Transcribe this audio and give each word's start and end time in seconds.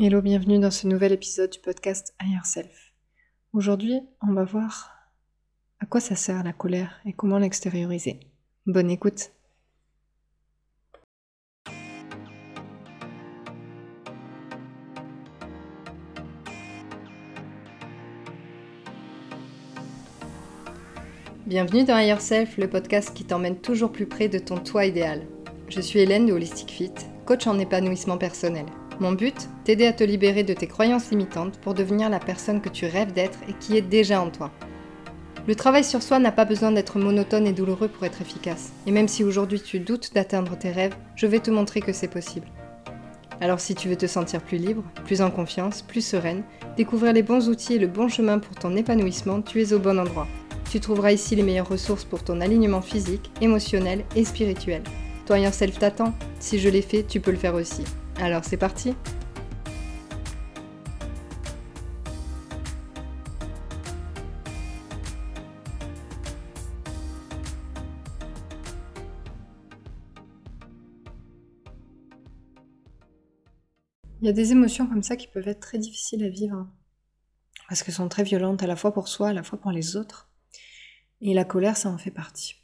Hello, 0.00 0.22
bienvenue 0.22 0.60
dans 0.60 0.70
ce 0.70 0.86
nouvel 0.86 1.10
épisode 1.10 1.50
du 1.50 1.58
podcast 1.58 2.14
Higher 2.22 2.44
Self. 2.44 2.92
Aujourd'hui, 3.52 3.98
on 4.22 4.32
va 4.32 4.44
voir 4.44 4.92
à 5.80 5.86
quoi 5.86 5.98
ça 5.98 6.14
sert 6.14 6.44
la 6.44 6.52
colère 6.52 7.00
et 7.04 7.12
comment 7.12 7.38
l'extérioriser. 7.38 8.20
Bonne 8.64 8.92
écoute. 8.92 9.32
Bienvenue 21.44 21.82
dans 21.82 21.98
Higher 21.98 22.20
Self, 22.20 22.56
le 22.56 22.70
podcast 22.70 23.12
qui 23.14 23.24
t'emmène 23.24 23.60
toujours 23.60 23.90
plus 23.90 24.06
près 24.06 24.28
de 24.28 24.38
ton 24.38 24.58
toi 24.58 24.86
idéal. 24.86 25.26
Je 25.68 25.80
suis 25.80 25.98
Hélène 25.98 26.26
de 26.26 26.32
Holistic 26.32 26.70
Fit, 26.70 26.94
coach 27.26 27.48
en 27.48 27.58
épanouissement 27.58 28.16
personnel. 28.16 28.66
Mon 29.00 29.12
but, 29.12 29.48
t'aider 29.62 29.86
à 29.86 29.92
te 29.92 30.02
libérer 30.02 30.42
de 30.42 30.54
tes 30.54 30.66
croyances 30.66 31.10
limitantes 31.10 31.58
pour 31.58 31.74
devenir 31.74 32.10
la 32.10 32.18
personne 32.18 32.60
que 32.60 32.68
tu 32.68 32.86
rêves 32.86 33.12
d'être 33.12 33.38
et 33.48 33.52
qui 33.52 33.76
est 33.76 33.82
déjà 33.82 34.20
en 34.20 34.30
toi. 34.30 34.50
Le 35.46 35.54
travail 35.54 35.84
sur 35.84 36.02
soi 36.02 36.18
n'a 36.18 36.32
pas 36.32 36.44
besoin 36.44 36.72
d'être 36.72 36.98
monotone 36.98 37.46
et 37.46 37.52
douloureux 37.52 37.88
pour 37.88 38.04
être 38.04 38.20
efficace. 38.20 38.72
Et 38.86 38.90
même 38.90 39.06
si 39.06 39.22
aujourd'hui 39.22 39.60
tu 39.60 39.78
doutes 39.78 40.12
d'atteindre 40.14 40.58
tes 40.58 40.72
rêves, 40.72 40.96
je 41.14 41.26
vais 41.26 41.38
te 41.38 41.50
montrer 41.50 41.80
que 41.80 41.92
c'est 41.92 42.08
possible. 42.08 42.48
Alors 43.40 43.60
si 43.60 43.76
tu 43.76 43.88
veux 43.88 43.96
te 43.96 44.06
sentir 44.06 44.42
plus 44.42 44.58
libre, 44.58 44.82
plus 45.04 45.22
en 45.22 45.30
confiance, 45.30 45.82
plus 45.82 46.04
sereine, 46.04 46.42
découvrir 46.76 47.12
les 47.12 47.22
bons 47.22 47.48
outils 47.48 47.74
et 47.74 47.78
le 47.78 47.86
bon 47.86 48.08
chemin 48.08 48.40
pour 48.40 48.56
ton 48.56 48.74
épanouissement, 48.74 49.42
tu 49.42 49.62
es 49.62 49.72
au 49.72 49.78
bon 49.78 50.00
endroit. 50.00 50.26
Tu 50.70 50.80
trouveras 50.80 51.12
ici 51.12 51.36
les 51.36 51.44
meilleures 51.44 51.68
ressources 51.68 52.04
pour 52.04 52.24
ton 52.24 52.40
alignement 52.40 52.82
physique, 52.82 53.30
émotionnel 53.40 54.04
et 54.16 54.24
spirituel. 54.24 54.82
Toi, 55.24 55.52
self 55.52 55.78
t'attend. 55.78 56.14
Si 56.40 56.58
je 56.58 56.68
l'ai 56.68 56.82
fait, 56.82 57.04
tu 57.04 57.20
peux 57.20 57.30
le 57.30 57.36
faire 57.36 57.54
aussi. 57.54 57.84
Alors 58.20 58.44
c'est 58.44 58.56
parti 58.56 58.94
Il 74.20 74.26
y 74.26 74.28
a 74.28 74.32
des 74.32 74.50
émotions 74.50 74.88
comme 74.88 75.04
ça 75.04 75.16
qui 75.16 75.28
peuvent 75.28 75.46
être 75.46 75.60
très 75.60 75.78
difficiles 75.78 76.24
à 76.24 76.28
vivre 76.28 76.66
parce 77.68 77.82
qu'elles 77.82 77.94
sont 77.94 78.08
très 78.08 78.24
violentes 78.24 78.62
à 78.62 78.66
la 78.66 78.76
fois 78.76 78.92
pour 78.92 79.06
soi, 79.06 79.28
à 79.28 79.32
la 79.32 79.42
fois 79.42 79.60
pour 79.60 79.70
les 79.70 79.96
autres. 79.96 80.28
Et 81.20 81.34
la 81.34 81.44
colère, 81.44 81.76
ça 81.76 81.88
en 81.88 81.98
fait 81.98 82.10
partie. 82.10 82.56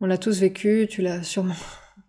On 0.00 0.06
l'a 0.06 0.18
tous 0.18 0.40
vécu, 0.40 0.86
tu 0.90 1.00
l'as 1.00 1.22
sûrement 1.22 1.54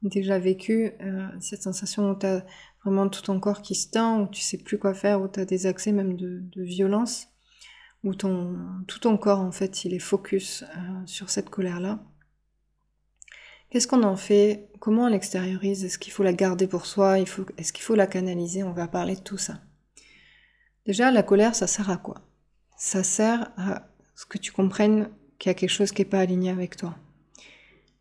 déjà 0.03 0.39
vécu 0.39 0.91
euh, 1.01 1.27
cette 1.39 1.63
sensation 1.63 2.11
où 2.11 2.17
tu 2.17 2.25
as 2.25 2.45
vraiment 2.83 3.09
tout 3.09 3.21
ton 3.21 3.39
corps 3.39 3.61
qui 3.61 3.75
se 3.75 3.89
tend, 3.89 4.21
où 4.21 4.27
tu 4.27 4.41
sais 4.41 4.57
plus 4.57 4.79
quoi 4.79 4.93
faire, 4.93 5.21
où 5.21 5.27
tu 5.27 5.39
as 5.39 5.45
des 5.45 5.65
accès 5.65 5.91
même 5.91 6.15
de, 6.15 6.63
violence, 6.63 7.27
où 8.03 8.15
ton, 8.15 8.57
tout 8.87 8.99
ton 8.99 9.17
corps 9.17 9.39
en 9.39 9.51
fait 9.51 9.83
il 9.83 9.93
est 9.93 9.99
focus 9.99 10.63
euh, 10.63 11.05
sur 11.05 11.29
cette 11.29 11.49
colère-là. 11.49 11.99
Qu'est-ce 13.69 13.87
qu'on 13.87 14.03
en 14.03 14.15
fait? 14.15 14.69
Comment 14.79 15.03
on 15.03 15.07
l'extériorise? 15.09 15.85
Est-ce 15.85 15.99
qu'il 15.99 16.11
faut 16.13 16.23
la 16.23 16.33
garder 16.33 16.65
pour 16.65 16.87
soi? 16.87 17.19
Est-ce 17.19 17.71
qu'il 17.71 17.83
faut 17.83 17.93
la 17.93 18.07
canaliser? 18.07 18.63
On 18.63 18.71
va 18.71 18.87
parler 18.87 19.15
de 19.15 19.21
tout 19.21 19.37
ça. 19.37 19.61
Déjà, 20.87 21.11
la 21.11 21.21
colère, 21.21 21.53
ça 21.53 21.67
sert 21.67 21.91
à 21.91 21.97
quoi? 21.97 22.21
Ça 22.77 23.03
sert 23.03 23.51
à 23.57 23.87
ce 24.15 24.25
que 24.25 24.39
tu 24.39 24.51
comprennes 24.51 25.11
qu'il 25.37 25.49
y 25.49 25.51
a 25.51 25.53
quelque 25.53 25.69
chose 25.69 25.91
qui 25.91 26.01
n'est 26.01 26.09
pas 26.09 26.19
aligné 26.19 26.49
avec 26.49 26.77
toi 26.77 26.95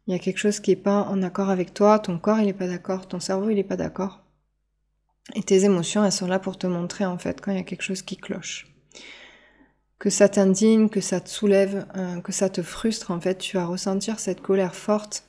il 0.08 0.12
y 0.12 0.14
a 0.14 0.18
quelque 0.18 0.38
chose 0.38 0.58
qui 0.58 0.70
n'est 0.70 0.76
pas 0.76 1.02
en 1.02 1.22
accord 1.22 1.50
avec 1.50 1.74
toi, 1.74 1.98
ton 1.98 2.18
corps 2.18 2.40
il 2.40 2.46
n'est 2.46 2.54
pas 2.54 2.66
d'accord, 2.66 3.06
ton 3.06 3.20
cerveau 3.20 3.50
il 3.50 3.56
n'est 3.56 3.62
pas 3.62 3.76
d'accord. 3.76 4.24
Et 5.34 5.42
tes 5.42 5.64
émotions, 5.64 6.02
elles 6.02 6.12
sont 6.12 6.26
là 6.26 6.38
pour 6.38 6.56
te 6.56 6.66
montrer 6.66 7.04
en 7.04 7.18
fait 7.18 7.42
quand 7.42 7.52
il 7.52 7.58
y 7.58 7.60
a 7.60 7.64
quelque 7.64 7.82
chose 7.82 8.00
qui 8.00 8.16
cloche. 8.16 8.72
Que 9.98 10.08
ça 10.08 10.30
t'indigne, 10.30 10.88
que 10.88 11.02
ça 11.02 11.20
te 11.20 11.28
soulève, 11.28 11.86
euh, 11.94 12.22
que 12.22 12.32
ça 12.32 12.48
te 12.48 12.62
frustre, 12.62 13.10
en 13.10 13.20
fait, 13.20 13.36
tu 13.36 13.58
vas 13.58 13.66
ressentir 13.66 14.18
cette 14.18 14.40
colère 14.40 14.74
forte. 14.74 15.24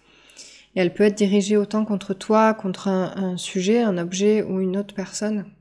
Et 0.75 0.79
elle 0.79 0.94
peut 0.94 1.03
être 1.03 1.17
dirigée 1.17 1.57
autant 1.57 1.84
contre 1.84 2.13
toi, 2.13 2.53
contre 2.53 2.88
un, 2.88 3.35
sujet, 3.35 3.81
un 3.81 3.97
objet 3.97 4.44
ou 4.44 4.61
une 4.61 4.78
autre 4.78 4.94
personne. 4.94 5.51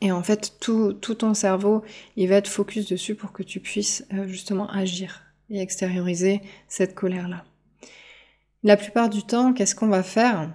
Et 0.00 0.10
en 0.10 0.22
fait, 0.24 0.54
tout, 0.58 0.94
ton 0.94 1.34
cerveau, 1.34 1.84
il 2.16 2.28
va 2.28 2.36
être 2.36 2.48
focus 2.48 2.88
dessus 2.88 3.14
pour 3.14 3.32
que 3.32 3.44
tu 3.44 3.60
puisses 3.60 4.04
euh, 4.14 4.26
justement 4.26 4.68
agir 4.70 5.20
et 5.50 5.60
extérioriser 5.60 6.40
cette 6.66 6.94
colère-là. 6.96 7.44
La 8.64 8.78
plupart 8.78 9.10
du 9.10 9.22
temps, 9.22 9.52
qu'est-ce 9.52 9.74
qu'on 9.74 9.88
va 9.88 10.02
faire? 10.02 10.50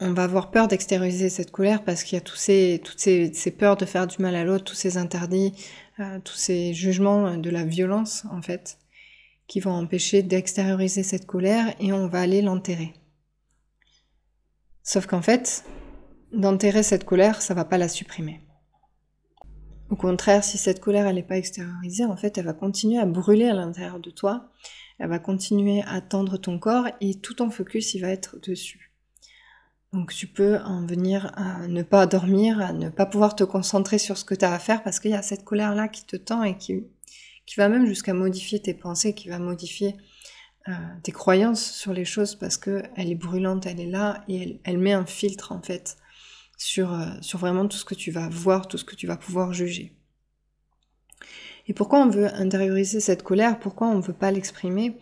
On 0.00 0.12
va 0.12 0.24
avoir 0.24 0.50
peur 0.50 0.66
d'extérioriser 0.66 1.28
cette 1.28 1.52
colère 1.52 1.84
parce 1.84 2.02
qu'il 2.02 2.16
y 2.16 2.18
a 2.18 2.20
toutes 2.20 2.36
ces, 2.36 3.54
peurs 3.56 3.76
de 3.76 3.84
faire 3.84 4.08
du 4.08 4.20
mal 4.20 4.34
à 4.34 4.42
l'autre, 4.42 4.64
tous 4.64 4.74
ces 4.74 4.96
interdits, 4.96 5.52
euh, 6.00 6.18
tous 6.18 6.34
ces 6.34 6.74
jugements 6.74 7.36
de 7.36 7.48
la 7.48 7.64
violence 7.64 8.24
en 8.32 8.42
fait, 8.42 8.78
qui 9.46 9.60
vont 9.60 9.70
empêcher 9.70 10.24
d'extérioriser 10.24 11.04
cette 11.04 11.26
colère 11.26 11.76
et 11.78 11.92
on 11.92 12.08
va 12.08 12.22
aller 12.22 12.42
l'enterrer. 12.42 12.92
Sauf 14.82 15.06
qu'en 15.06 15.22
fait, 15.22 15.64
d'enterrer 16.32 16.82
cette 16.82 17.04
colère, 17.04 17.40
ça 17.40 17.54
va 17.54 17.64
pas 17.64 17.78
la 17.78 17.88
supprimer. 17.88 18.40
Au 19.90 19.96
contraire, 19.96 20.42
si 20.42 20.58
cette 20.58 20.80
colère 20.80 21.12
n'est 21.14 21.22
pas 21.22 21.38
extériorisée, 21.38 22.04
en 22.04 22.16
fait, 22.16 22.36
elle 22.36 22.46
va 22.46 22.52
continuer 22.52 22.98
à 22.98 23.06
brûler 23.06 23.46
à 23.46 23.54
l'intérieur 23.54 24.00
de 24.00 24.10
toi 24.10 24.50
elle 24.98 25.08
va 25.08 25.18
continuer 25.18 25.82
à 25.86 26.00
tendre 26.00 26.36
ton 26.36 26.58
corps 26.58 26.88
et 27.00 27.14
tout 27.14 27.34
ton 27.34 27.50
focus 27.50 27.94
il 27.94 28.00
va 28.00 28.08
être 28.08 28.38
dessus. 28.40 28.92
Donc 29.92 30.12
tu 30.12 30.26
peux 30.26 30.58
en 30.58 30.84
venir 30.84 31.32
à 31.36 31.68
ne 31.68 31.82
pas 31.82 32.06
dormir, 32.06 32.60
à 32.60 32.72
ne 32.72 32.88
pas 32.88 33.06
pouvoir 33.06 33.36
te 33.36 33.44
concentrer 33.44 33.98
sur 33.98 34.18
ce 34.18 34.24
que 34.24 34.34
tu 34.34 34.44
as 34.44 34.52
à 34.52 34.58
faire 34.58 34.82
parce 34.82 34.98
qu'il 34.98 35.12
y 35.12 35.14
a 35.14 35.22
cette 35.22 35.44
colère-là 35.44 35.86
qui 35.88 36.04
te 36.04 36.16
tend 36.16 36.42
et 36.42 36.58
qui, 36.58 36.84
va 37.56 37.68
même 37.68 37.86
jusqu'à 37.86 38.12
modifier 38.12 38.60
tes 38.60 38.74
pensées, 38.74 39.14
qui 39.14 39.28
va 39.28 39.38
modifier 39.38 39.96
euh, 40.68 40.72
tes 41.04 41.12
croyances 41.12 41.70
sur 41.70 41.92
les 41.92 42.04
choses 42.04 42.34
parce 42.34 42.56
qu'elle 42.56 42.90
est 42.96 43.14
brûlante, 43.14 43.66
elle 43.66 43.78
est 43.78 43.90
là 43.90 44.24
et 44.26 44.42
elle, 44.42 44.60
elle 44.64 44.78
met 44.78 44.92
un 44.92 45.06
filtre 45.06 45.52
en 45.52 45.62
fait 45.62 45.96
sur, 46.56 46.92
euh, 46.92 47.06
sur 47.20 47.38
vraiment 47.38 47.68
tout 47.68 47.76
ce 47.76 47.84
que 47.84 47.94
tu 47.94 48.10
vas 48.10 48.28
voir, 48.28 48.66
tout 48.66 48.78
ce 48.78 48.84
que 48.84 48.96
tu 48.96 49.06
vas 49.06 49.16
pouvoir 49.16 49.52
juger. 49.52 49.94
Et 51.66 51.74
pourquoi 51.74 52.00
on 52.00 52.08
veut 52.08 52.32
intérioriser 52.34 53.00
cette 53.00 53.22
colère? 53.22 53.58
Pourquoi 53.58 53.88
on 53.88 53.96
ne 53.96 54.02
veut 54.02 54.12
pas 54.12 54.30
l'exprimer? 54.30 54.96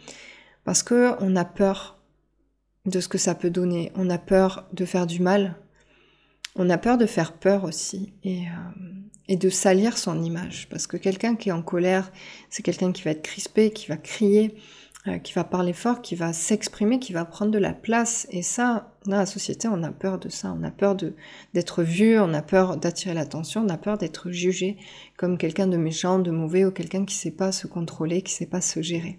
Parce 0.64 0.82
que 0.82 1.14
on 1.20 1.34
a 1.36 1.44
peur 1.44 1.98
de 2.86 3.00
ce 3.00 3.08
que 3.08 3.18
ça 3.18 3.34
peut 3.34 3.50
donner. 3.50 3.92
On 3.94 4.10
a 4.10 4.18
peur 4.18 4.68
de 4.72 4.84
faire 4.84 5.06
du 5.06 5.20
mal. 5.20 5.56
On 6.54 6.68
a 6.70 6.78
peur 6.78 6.98
de 6.98 7.06
faire 7.06 7.32
peur 7.32 7.64
aussi 7.64 8.12
et, 8.22 8.42
euh, 8.42 8.92
et 9.28 9.36
de 9.36 9.48
salir 9.50 9.96
son 9.98 10.22
image. 10.22 10.68
Parce 10.68 10.86
que 10.86 10.96
quelqu'un 10.96 11.34
qui 11.34 11.48
est 11.48 11.52
en 11.52 11.62
colère, 11.62 12.12
c'est 12.50 12.62
quelqu'un 12.62 12.92
qui 12.92 13.02
va 13.02 13.12
être 13.12 13.22
crispé, 13.22 13.70
qui 13.70 13.86
va 13.86 13.96
crier, 13.96 14.54
euh, 15.08 15.18
qui 15.18 15.32
va 15.32 15.42
parler 15.42 15.72
fort, 15.72 16.00
qui 16.00 16.14
va 16.14 16.32
s'exprimer, 16.32 17.00
qui 17.00 17.12
va 17.12 17.24
prendre 17.24 17.50
de 17.50 17.58
la 17.58 17.72
place. 17.72 18.28
Et 18.30 18.42
ça, 18.42 18.94
dans 19.04 19.16
la 19.16 19.26
société, 19.26 19.66
on 19.66 19.82
a 19.82 19.90
peur 19.90 20.18
de 20.18 20.28
ça. 20.28 20.54
On 20.56 20.62
a 20.62 20.70
peur 20.70 20.94
d'être 20.94 21.82
vu, 21.82 22.20
on 22.20 22.32
a 22.32 22.42
peur 22.42 22.76
d'attirer 22.76 23.12
l'attention, 23.12 23.64
on 23.66 23.68
a 23.68 23.78
peur 23.78 23.98
d'être 23.98 24.30
jugé 24.30 24.76
comme 25.16 25.38
quelqu'un 25.38 25.66
de 25.66 25.76
méchant, 25.76 26.20
de 26.20 26.30
mauvais 26.30 26.64
ou 26.64 26.70
quelqu'un 26.70 27.04
qui 27.04 27.16
sait 27.16 27.32
pas 27.32 27.50
se 27.50 27.66
contrôler, 27.66 28.22
qui 28.22 28.32
sait 28.32 28.46
pas 28.46 28.60
se 28.60 28.80
gérer. 28.80 29.18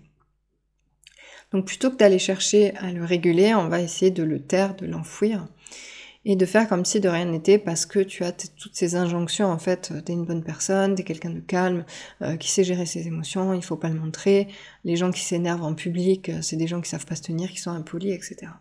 Donc 1.51 1.65
plutôt 1.65 1.91
que 1.91 1.97
d'aller 1.97 2.17
chercher 2.17 2.73
à 2.77 2.91
le 2.91 3.03
réguler, 3.03 3.53
on 3.53 3.67
va 3.67 3.81
essayer 3.81 4.09
de 4.09 4.23
le 4.23 4.41
taire, 4.41 4.75
de 4.75 4.85
l'enfouir 4.85 5.47
et 6.25 6.35
de 6.35 6.45
faire 6.45 6.69
comme 6.69 6.85
si 6.85 6.99
de 6.99 7.09
rien 7.09 7.25
n'était 7.25 7.57
parce 7.57 7.85
que 7.85 7.99
tu 7.99 8.23
as 8.23 8.31
toutes 8.31 8.75
ces 8.75 8.95
injonctions 8.95 9.47
en 9.47 9.57
fait 9.57 9.93
t'es 10.05 10.13
une 10.13 10.25
bonne 10.25 10.43
personne 10.43 10.95
t'es 10.95 11.03
quelqu'un 11.03 11.31
de 11.31 11.39
calme 11.39 11.85
euh, 12.21 12.37
qui 12.37 12.49
sait 12.49 12.63
gérer 12.63 12.85
ses 12.85 13.07
émotions 13.07 13.53
il 13.53 13.63
faut 13.63 13.75
pas 13.75 13.89
le 13.89 13.99
montrer 13.99 14.47
les 14.83 14.95
gens 14.95 15.11
qui 15.11 15.21
s'énervent 15.21 15.63
en 15.63 15.73
public 15.73 16.29
euh, 16.29 16.41
c'est 16.41 16.55
des 16.55 16.67
gens 16.67 16.81
qui 16.81 16.89
savent 16.89 17.05
pas 17.05 17.15
se 17.15 17.23
tenir 17.23 17.51
qui 17.51 17.59
sont 17.59 17.71
impolis 17.71 18.11
etc 18.11 18.51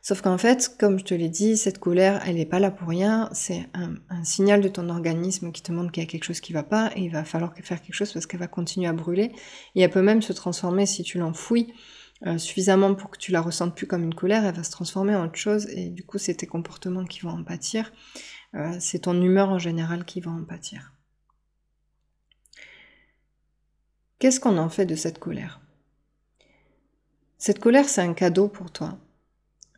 Sauf 0.00 0.22
qu'en 0.22 0.38
fait, 0.38 0.74
comme 0.78 0.98
je 0.98 1.04
te 1.04 1.12
l'ai 1.12 1.28
dit, 1.28 1.56
cette 1.56 1.78
colère, 1.78 2.22
elle 2.24 2.36
n'est 2.36 2.46
pas 2.46 2.60
là 2.60 2.70
pour 2.70 2.88
rien. 2.88 3.28
C'est 3.32 3.66
un, 3.74 3.94
un, 4.08 4.24
signal 4.24 4.60
de 4.62 4.68
ton 4.68 4.88
organisme 4.88 5.52
qui 5.52 5.60
te 5.60 5.70
montre 5.72 5.92
qu'il 5.92 6.02
y 6.02 6.06
a 6.06 6.08
quelque 6.08 6.24
chose 6.24 6.40
qui 6.40 6.54
va 6.54 6.62
pas 6.62 6.90
et 6.96 7.00
il 7.00 7.10
va 7.10 7.24
falloir 7.24 7.52
faire 7.62 7.82
quelque 7.82 7.94
chose 7.94 8.12
parce 8.12 8.24
qu'elle 8.24 8.40
va 8.40 8.46
continuer 8.46 8.86
à 8.86 8.92
brûler. 8.92 9.32
Et 9.74 9.82
elle 9.82 9.90
peut 9.90 10.00
même 10.00 10.22
se 10.22 10.32
transformer 10.32 10.86
si 10.86 11.02
tu 11.02 11.18
l'enfouis 11.18 11.74
euh, 12.26 12.36
suffisamment 12.38 12.94
pour 12.94 13.10
que 13.10 13.18
tu 13.18 13.30
la 13.30 13.40
ressentes 13.40 13.76
plus 13.76 13.86
comme 13.86 14.02
une 14.02 14.14
colère, 14.14 14.44
elle 14.44 14.54
va 14.54 14.64
se 14.64 14.72
transformer 14.72 15.14
en 15.14 15.26
autre 15.26 15.38
chose 15.38 15.68
et 15.68 15.88
du 15.88 16.04
coup 16.04 16.18
c'est 16.18 16.34
tes 16.34 16.46
comportements 16.46 17.04
qui 17.04 17.20
vont 17.20 17.30
en 17.30 17.44
pâtir, 17.44 17.92
euh, 18.54 18.76
c'est 18.80 19.00
ton 19.00 19.20
humeur 19.20 19.50
en 19.50 19.58
général 19.58 20.04
qui 20.04 20.20
va 20.20 20.32
en 20.32 20.44
pâtir. 20.44 20.92
Qu'est-ce 24.18 24.40
qu'on 24.40 24.58
en 24.58 24.68
fait 24.68 24.86
de 24.86 24.96
cette 24.96 25.20
colère? 25.20 25.60
Cette 27.38 27.60
colère 27.60 27.88
c'est 27.88 28.02
un 28.02 28.14
cadeau 28.14 28.48
pour 28.48 28.72
toi. 28.72 28.98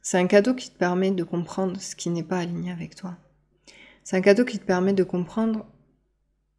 C'est 0.00 0.19
un 0.19 0.26
cadeau 0.26 0.54
qui 0.54 0.70
te 0.70 0.78
permet 0.78 1.10
de 1.10 1.25
comprendre 1.25 1.78
ce 1.78 1.94
qui 1.94 2.08
n'est 2.08 2.22
pas 2.22 2.38
aligné 2.38 2.72
avec 2.72 2.96
toi. 2.96 3.19
C'est 4.02 4.16
un 4.16 4.22
cadeau 4.22 4.46
qui 4.46 4.58
te 4.58 4.64
permet 4.64 4.94
de 4.94 5.04
comprendre 5.04 5.66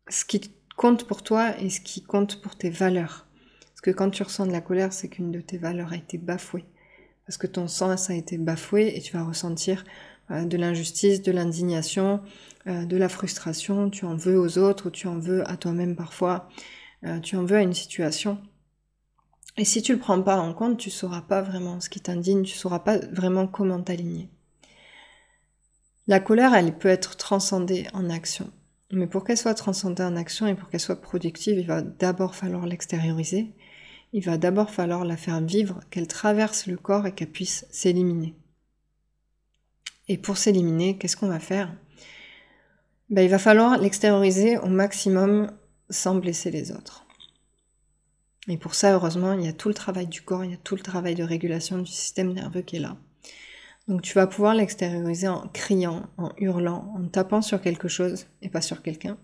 ce 0.09 0.25
qui 0.25 0.53
compte 0.77 1.07
pour 1.07 1.23
toi 1.23 1.59
et 1.59 1.71
ce 1.71 1.81
qui 1.81 2.03
compte 2.03 2.39
pour 2.41 2.55
tes 2.55 2.69
valeurs. 2.69 3.25
Parce 3.81 3.93
que 3.93 3.97
quand 3.97 4.11
tu 4.11 4.21
ressens 4.21 4.45
de 4.45 4.51
la 4.51 4.61
colère, 4.61 4.93
c'est 4.93 5.07
qu'une 5.07 5.31
de 5.31 5.41
tes 5.41 5.57
valeurs 5.57 5.91
a 5.91 5.95
été 5.95 6.19
bafouée. 6.19 6.65
Parce 7.25 7.37
que 7.37 7.47
ton 7.47 7.67
sens 7.67 8.11
a 8.11 8.13
été 8.13 8.37
bafoué 8.37 8.95
et 8.95 9.01
tu 9.01 9.13
vas 9.13 9.23
ressentir 9.23 9.83
euh, 10.29 10.45
de 10.45 10.55
l'injustice, 10.55 11.23
de 11.23 11.31
l'indignation, 11.31 12.21
euh, 12.67 12.85
de 12.85 12.95
la 12.95 13.09
frustration, 13.09 13.89
tu 13.89 14.05
en 14.05 14.15
veux 14.15 14.39
aux 14.39 14.59
autres, 14.59 14.91
tu 14.91 15.07
en 15.07 15.17
veux 15.17 15.49
à 15.49 15.57
toi-même 15.57 15.95
parfois, 15.95 16.47
euh, 17.05 17.19
tu 17.21 17.35
en 17.37 17.43
veux 17.43 17.57
à 17.57 17.63
une 17.63 17.73
situation. 17.73 18.37
Et 19.57 19.65
si 19.65 19.81
tu 19.81 19.93
le 19.93 19.99
prends 19.99 20.21
pas 20.21 20.37
en 20.37 20.53
compte, 20.53 20.77
tu 20.77 20.91
sauras 20.91 21.21
pas 21.21 21.41
vraiment 21.41 21.79
ce 21.79 21.89
qui 21.89 22.01
t'indigne, 22.01 22.43
tu 22.43 22.55
sauras 22.55 22.79
pas 22.79 22.99
vraiment 22.99 23.47
comment 23.47 23.81
t'aligner. 23.81 24.29
La 26.05 26.19
colère, 26.19 26.53
elle 26.53 26.77
peut 26.77 26.87
être 26.87 27.17
transcendée 27.17 27.87
en 27.93 28.11
action. 28.11 28.51
Mais 28.91 29.07
pour 29.07 29.23
qu'elle 29.23 29.37
soit 29.37 29.55
transcendée 29.55 30.03
en 30.03 30.15
action 30.15 30.45
et 30.45 30.53
pour 30.53 30.69
qu'elle 30.69 30.79
soit 30.79 31.01
productive, 31.01 31.57
il 31.57 31.65
va 31.65 31.81
d'abord 31.81 32.35
falloir 32.35 32.67
l'extérioriser. 32.67 33.55
Il 34.13 34.23
va 34.23 34.37
d'abord 34.37 34.71
falloir 34.71 35.05
la 35.05 35.17
faire 35.17 35.41
vivre, 35.41 35.79
qu'elle 35.89 36.07
traverse 36.07 36.67
le 36.67 36.77
corps 36.77 37.07
et 37.07 37.13
qu'elle 37.13 37.31
puisse 37.31 37.65
s'éliminer. 37.69 38.35
Et 40.07 40.17
pour 40.17 40.37
s'éliminer, 40.37 40.97
qu'est-ce 40.97 41.15
qu'on 41.15 41.29
va 41.29 41.39
faire? 41.39 41.73
Ben, 43.09 43.21
Il 43.21 43.29
va 43.29 43.39
falloir 43.39 43.77
l'extérioriser 43.77 44.57
au 44.57 44.67
maximum 44.67 45.51
sans 45.89 46.15
blesser 46.15 46.51
les 46.51 46.71
autres. 46.71 47.05
Et 48.47 48.57
pour 48.57 48.75
ça, 48.75 48.93
heureusement, 48.93 49.33
il 49.33 49.45
y 49.45 49.47
a 49.47 49.53
tout 49.53 49.67
le 49.67 49.73
travail 49.73 50.07
du 50.07 50.21
corps, 50.21 50.43
il 50.43 50.51
y 50.51 50.55
a 50.55 50.57
tout 50.57 50.75
le 50.75 50.81
travail 50.81 51.15
de 51.15 51.23
régulation 51.23 51.77
du 51.77 51.91
système 51.91 52.33
nerveux 52.33 52.61
qui 52.61 52.77
est 52.77 52.79
là. 52.79 52.97
Donc 53.87 54.01
tu 54.01 54.13
vas 54.13 54.27
pouvoir 54.27 54.55
l'extérioriser 54.55 55.27
en 55.27 55.47
criant, 55.49 56.09
en 56.17 56.31
hurlant, 56.37 56.93
en 56.97 57.07
tapant 57.07 57.41
sur 57.41 57.61
quelque 57.61 57.87
chose 57.87 58.25
et 58.41 58.49
pas 58.49 58.61
sur 58.61 58.81
quelqu'un. 58.81 59.17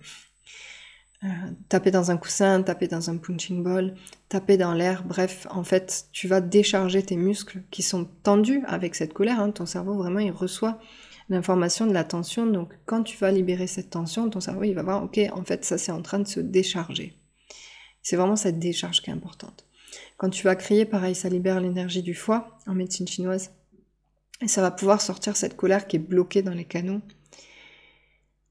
Euh, 1.24 1.28
taper 1.68 1.90
dans 1.90 2.12
un 2.12 2.18
coussin, 2.18 2.62
taper 2.62 2.88
dans 2.88 3.10
un 3.10 3.18
punching 3.18 3.64
ball, 3.64 3.96
taper 4.30 4.56
dans 4.56 4.74
l'air, 4.74 5.04
bref, 5.04 5.48
en 5.50 5.64
fait, 5.64 6.06
tu 6.12 6.28
vas 6.28 6.42
décharger 6.42 7.02
tes 7.02 7.16
muscles 7.16 7.64
qui 7.72 7.81
sont 7.81 8.06
tendus 8.22 8.64
avec 8.68 8.94
cette 8.94 9.14
colère. 9.14 9.40
Hein. 9.40 9.50
Ton 9.50 9.66
cerveau, 9.66 9.96
vraiment, 9.96 10.19
il 10.19 10.31
reçoit 10.31 10.80
l'information 11.30 11.88
de 11.88 11.94
la 11.94 12.04
tension. 12.04 12.46
Donc, 12.46 12.74
quand 12.86 13.02
tu 13.02 13.18
vas 13.18 13.31
libérer 13.31 13.66
cette 13.66 13.90
tension, 13.90 14.30
ton 14.30 14.40
cerveau, 14.40 14.64
il 14.64 14.74
va 14.74 14.84
voir, 14.84 15.04
ok, 15.04 15.19
en 15.34 15.44
fait, 15.44 15.66
ça, 15.66 15.80
c'est 15.80 15.92
en 15.92 16.04
train 16.04 16.19
de 16.19 16.28
se 16.28 16.40
décharger. 16.40 17.18
C'est 18.04 18.16
vraiment 18.16 18.36
cette 18.36 18.60
décharge 18.60 19.02
qui 19.02 19.10
est 19.10 19.13
importante. 19.13 19.66
Quand 20.18 20.30
tu 20.30 20.44
vas 20.44 20.56
crier, 20.56 20.86
pareil, 20.86 21.16
ça 21.16 21.30
libère 21.30 21.60
l'énergie 21.60 22.04
du 22.04 22.13
foie 22.13 22.60
en 22.68 22.75
médecine 22.75 23.08
chinoise. 23.08 23.52
Et 24.42 24.48
ça 24.48 24.62
va 24.62 24.70
pouvoir 24.70 25.02
sortir 25.02 25.36
cette 25.36 25.58
colère 25.58 25.88
qui 25.88 25.96
est 25.96 26.00
bloquée 26.00 26.44
dans 26.44 26.54
les 26.54 26.66
canaux 26.66 27.02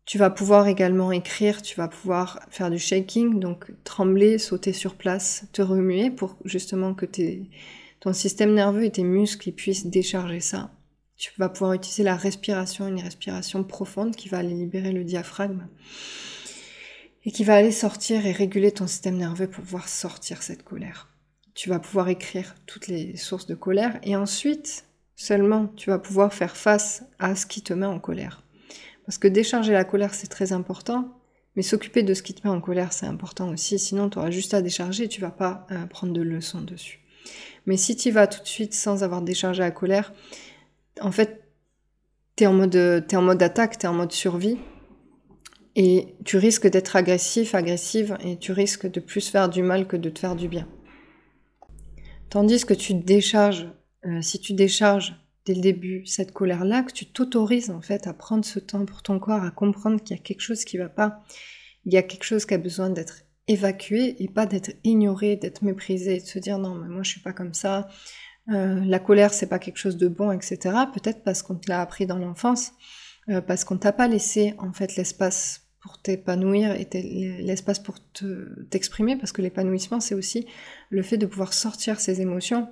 tu 0.07 0.19
vas 0.19 0.31
pouvoir 0.31 0.69
également 0.69 1.11
écrire, 1.11 1.63
tu 1.63 1.75
vas 1.77 1.89
pouvoir 1.89 2.41
faire 2.49 2.71
du 2.71 2.79
shaking, 2.79 3.41
donc 3.41 3.73
trembler, 3.83 4.39
sauter 4.39 4.73
sur 4.73 4.95
place, 4.95 5.47
te 5.53 5.63
remuer 5.63 6.13
pour 6.13 6.37
justement 6.45 6.95
que 6.95 7.07
ton 7.99 8.13
système 8.13 8.55
nerveux 8.55 8.85
et 8.85 8.93
tes 8.93 9.03
muscles 9.03 9.51
puissent 9.51 9.87
décharger 9.87 10.39
ça. 10.39 10.71
Tu 11.17 11.33
vas 11.39 11.49
pouvoir 11.49 11.73
utiliser 11.73 12.05
la 12.05 12.15
respiration, 12.15 12.87
une 12.87 13.01
respiration 13.01 13.65
profonde 13.65 14.15
qui 14.15 14.29
va 14.29 14.39
aller 14.39 14.55
libérer 14.55 14.93
le 14.93 15.03
diaphragme 15.03 15.67
et 17.25 17.33
qui 17.33 17.43
va 17.43 17.57
aller 17.57 17.73
sortir 17.73 18.25
et 18.27 18.33
réguler 18.33 18.71
ton 18.71 18.87
système 18.87 19.17
nerveux 19.17 19.49
pour 19.49 19.65
pouvoir 19.65 19.89
sortir 19.89 20.43
cette 20.43 20.63
colère. 20.63 21.09
Tu 21.55 21.69
vas 21.69 21.81
pouvoir 21.81 22.09
écrire 22.11 22.55
toutes 22.67 22.87
les 22.87 23.17
sources 23.17 23.47
de 23.47 23.57
colère 23.57 23.99
et 24.05 24.15
ensuite 24.15 24.85
seulement 25.17 25.67
tu 25.67 25.91
vas 25.91 25.99
pouvoir 25.99 26.33
faire 26.33 26.57
face 26.57 27.03
à 27.19 27.35
ce 27.35 27.47
qui 27.47 27.63
te 27.63 27.73
met 27.73 27.87
en 27.87 27.99
colère. 27.99 28.46
Parce 29.07 29.19
que 29.19 29.29
décharger 29.29 29.73
la 29.73 29.85
colère, 29.85 30.15
c'est 30.15 30.27
très 30.27 30.53
important, 30.53 31.17
mais 31.55 31.63
s'occuper 31.63 32.03
de 32.03 32.13
ce 32.13 32.23
qui 32.23 32.35
te 32.35 32.47
met 32.47 32.53
en 32.53 32.61
colère, 32.61 32.93
c'est 32.93 33.07
important 33.07 33.49
aussi. 33.49 33.79
Sinon, 33.79 34.11
tu 34.11 34.19
auras 34.19 34.31
juste 34.31 34.53
à 34.53 34.61
décharger 34.61 35.05
et 35.05 35.09
tu 35.09 35.21
vas 35.21 35.31
pas 35.31 35.67
euh, 35.71 35.87
prendre 35.87 36.13
de 36.13 36.21
leçons 36.21 36.61
dessus. 36.61 37.01
Mais 37.67 37.77
si 37.77 37.97
tu 37.97 38.11
vas 38.11 38.27
tout 38.27 38.43
de 38.43 38.49
suite 38.49 38.75
sans 38.75 39.05
avoir 39.05 39.23
déchargé 39.23 39.63
la 39.63 39.71
colère, 39.71 40.13
en 41.01 41.13
fait, 41.13 41.45
tu 42.37 42.45
es 42.45 42.47
en 42.47 42.53
mode, 42.53 43.07
en 43.13 43.23
mode 43.23 43.43
attaque, 43.43 43.79
tu 43.79 43.87
es 43.87 43.89
en 43.89 43.95
mode 43.95 44.13
survie. 44.13 44.59
Et 45.77 46.17
tu 46.25 46.39
risques 46.39 46.67
d'être 46.67 46.97
agressif, 46.97 47.55
agressive, 47.55 48.17
et 48.25 48.39
tu 48.39 48.53
risques 48.53 48.91
de 48.91 48.99
plus 48.99 49.29
faire 49.29 49.49
du 49.49 49.63
mal 49.63 49.87
que 49.87 49.97
de 49.97 50.09
te 50.09 50.19
faire 50.19 50.35
du 50.35 50.49
bien. 50.49 50.67
Tandis 52.31 52.65
que 52.65 52.75
tu 52.75 52.95
décharges, 52.95 53.69
euh, 54.07 54.23
si 54.23 54.41
tu 54.41 54.55
décharges 54.55 55.15
dès 55.47 55.55
le 55.55 55.61
début 55.61 56.05
cette 56.07 56.33
colère-là, 56.33 56.83
que 56.83 56.93
tu 56.93 57.07
t'autorises 57.07 57.71
en 57.71 57.81
fait 57.81 58.07
à 58.07 58.13
prendre 58.13 58.45
ce 58.45 58.59
temps 58.59 58.85
pour 58.85 59.03
ton 59.03 59.19
corps, 59.19 59.43
à 59.43 59.51
comprendre 59.51 60.03
qu'il 60.03 60.17
y 60.17 60.21
a 60.21 60.23
quelque 60.23 60.43
chose 60.43 60.65
qui 60.65 60.77
va 60.77 60.89
pas, 60.89 61.23
il 61.87 61.95
y 61.95 61.97
a 61.97 62.03
quelque 62.03 62.25
chose 62.25 62.45
qui 62.45 62.55
a 62.55 62.59
besoin 62.59 62.91
d'être 62.91 63.23
évacué 63.49 64.23
et 64.23 64.29
pas 64.29 64.45
d'être 64.45 64.73
ignoré, 64.83 65.37
d'être 65.37 65.63
méprisé, 65.63 66.19
de 66.19 66.27
se 66.27 66.41
dire 66.41 66.59
non 66.59 66.75
mais 66.75 66.89
moi 66.89 67.03
je 67.05 67.11
suis 67.11 67.21
pas 67.21 67.33
comme 67.33 67.55
ça, 67.55 67.89
euh, 68.51 68.85
la 68.85 68.99
colère 68.99 69.33
c'est 69.33 69.47
pas 69.47 69.61
quelque 69.61 69.79
chose 69.79 69.97
de 69.97 70.09
bon, 70.09 70.33
etc. 70.33 70.59
Peut-être 70.93 71.23
parce 71.23 71.43
qu'on 71.43 71.55
te 71.55 71.71
l'a 71.71 71.81
appris 71.81 72.07
dans 72.07 72.19
l'enfance, 72.19 72.73
euh, 73.29 73.41
parce 73.41 73.65
qu'on 73.65 73.79
t'a 73.79 73.93
pas 73.93 74.09
laissé 74.09 74.55
en 74.59 74.73
fait 74.73 74.97
l'espace 74.97 75.63
pour 75.81 76.03
t'épanouir 76.03 76.73
et 76.73 76.89
l'espace 77.43 77.79
pour 77.79 77.95
t'exprimer, 78.71 79.17
parce 79.17 79.31
que 79.31 79.43
l'épanouissement 79.43 80.01
c'est 80.01 80.17
aussi 80.17 80.47
le 80.91 81.03
fait 81.03 81.19
de 81.19 81.27
pouvoir 81.27 81.53
sortir 81.53 82.01
ses 82.01 82.21
émotions 82.21 82.69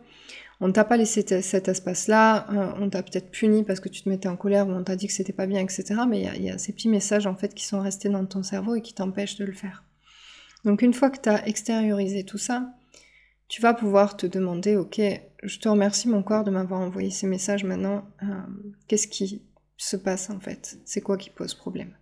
on 0.61 0.73
t'a 0.73 0.85
pas 0.85 0.97
laissé 0.97 1.25
cet 1.43 1.69
espace-là, 1.69 2.47
euh, 2.53 2.73
on 2.81 2.89
t'a 2.89 3.03
peut-être 3.03 3.31
puni 3.31 3.65
parce 3.65 3.81
que 3.81 3.89
tu 3.89 4.03
te 4.03 4.09
mettais 4.09 4.29
en 4.29 4.37
colère 4.37 4.69
ou 4.69 4.73
on 4.73 4.85
t'a 4.85 4.97
dit 4.97 5.07
que 5.07 5.13
c'était 5.13 5.33
pas 5.33 5.47
bien, 5.47 5.61
etc. 5.61 6.03
Mais 6.09 6.23
il 6.37 6.43
y, 6.45 6.51
a 6.51 6.59
ces 6.59 6.73
petits 6.73 6.89
messages 6.89 7.27
en 7.27 7.35
fait 7.35 7.55
qui 7.55 7.65
sont 7.65 7.81
restés 7.81 8.09
dans 8.09 8.25
ton 8.25 8.43
cerveau 8.43 8.75
et 8.75 8.83
qui 8.83 8.95
t'empêchent 8.95 9.37
de 9.37 9.45
le 9.45 9.53
faire. 9.53 9.85
Donc 10.65 10.83
une 10.83 10.95
fois 10.95 11.11
que 11.11 11.21
tu 11.21 11.29
as 11.29 11.47
extériorisé 11.47 12.25
tout 12.25 12.39
ça, 12.39 12.73
tu 13.49 13.61
vas 13.61 13.75
pouvoir 13.75 14.17
te 14.17 14.27
demander, 14.27 14.77
ok, 14.77 15.01
je 15.43 15.59
te 15.59 15.69
remercie 15.69 16.09
mon 16.09 16.23
corps 16.23 16.45
de 16.45 16.51
m'avoir 16.51 16.81
envoyé 16.81 17.11
ces 17.11 17.27
messages 17.27 17.65
maintenant, 17.65 18.05
euh, 18.23 18.27
qu'est-ce 18.89 19.09
qui 19.09 19.43
se 19.77 19.97
passe 19.97 20.31
en 20.31 20.41
fait? 20.41 20.79
C'est 20.85 21.01
quoi 21.01 21.17
qui 21.19 21.31
pose 21.31 21.55
problème? 21.55 21.95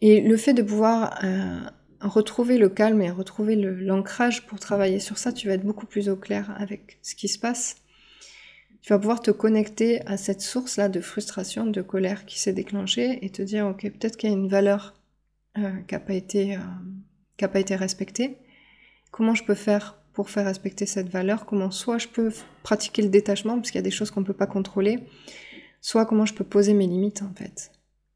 Et 0.00 0.20
le 0.20 0.36
fait 0.36 0.52
de 0.52 0.62
pouvoir 0.62 1.18
euh, 1.24 1.60
retrouver 2.08 2.58
le 2.58 2.68
calme 2.68 3.02
et 3.02 3.10
retrouver 3.10 3.56
l'ancrage 3.56 4.46
pour 4.46 4.60
travailler 4.60 5.00
sur 5.00 5.18
ça, 5.18 5.32
tu 5.32 5.48
vas 5.48 5.54
être 5.54 5.64
beaucoup 5.64 5.86
plus 5.86 6.08
au 6.08 6.16
clair 6.16 6.54
avec 6.58 6.98
ce 7.02 7.14
qui 7.14 7.28
se 7.28 7.38
passe. 7.38 7.76
Tu 8.82 8.92
vas 8.92 8.98
pouvoir 8.98 9.20
te 9.20 9.30
connecter 9.30 10.06
à 10.06 10.16
cette 10.18 10.42
source-là 10.42 10.90
de 10.90 11.00
frustration, 11.00 11.66
de 11.66 11.80
colère 11.80 12.26
qui 12.26 12.38
s'est 12.38 12.52
déclenchée 12.52 13.24
et 13.24 13.30
te 13.30 13.40
dire, 13.40 13.66
ok, 13.66 13.82
peut-être 13.82 14.16
qu'il 14.16 14.28
y 14.28 14.32
a 14.32 14.36
une 14.36 14.48
valeur 14.48 14.94
euh, 15.56 15.70
qui 15.88 15.94
n'a 15.94 16.00
pas, 16.00 16.12
euh, 16.12 17.48
pas 17.48 17.60
été 17.60 17.76
respectée. 17.76 18.36
Comment 19.10 19.34
je 19.34 19.44
peux 19.44 19.54
faire 19.54 19.98
pour 20.12 20.28
faire 20.28 20.44
respecter 20.44 20.84
cette 20.84 21.08
valeur? 21.08 21.46
Comment 21.46 21.70
soit 21.70 21.98
je 21.98 22.08
peux 22.08 22.30
pratiquer 22.62 23.00
le 23.00 23.08
détachement, 23.08 23.54
parce 23.54 23.70
qu'il 23.70 23.78
y 23.78 23.82
a 23.82 23.82
des 23.82 23.90
choses 23.90 24.10
qu'on 24.10 24.20
ne 24.20 24.26
peut 24.26 24.34
pas 24.34 24.46
contrôler, 24.46 24.98
soit 25.80 26.04
comment 26.04 26.26
je 26.26 26.34
peux 26.34 26.44
poser 26.44 26.74
mes 26.74 26.86
limites 26.86 27.22
en 27.22 27.32
fait 27.34 27.72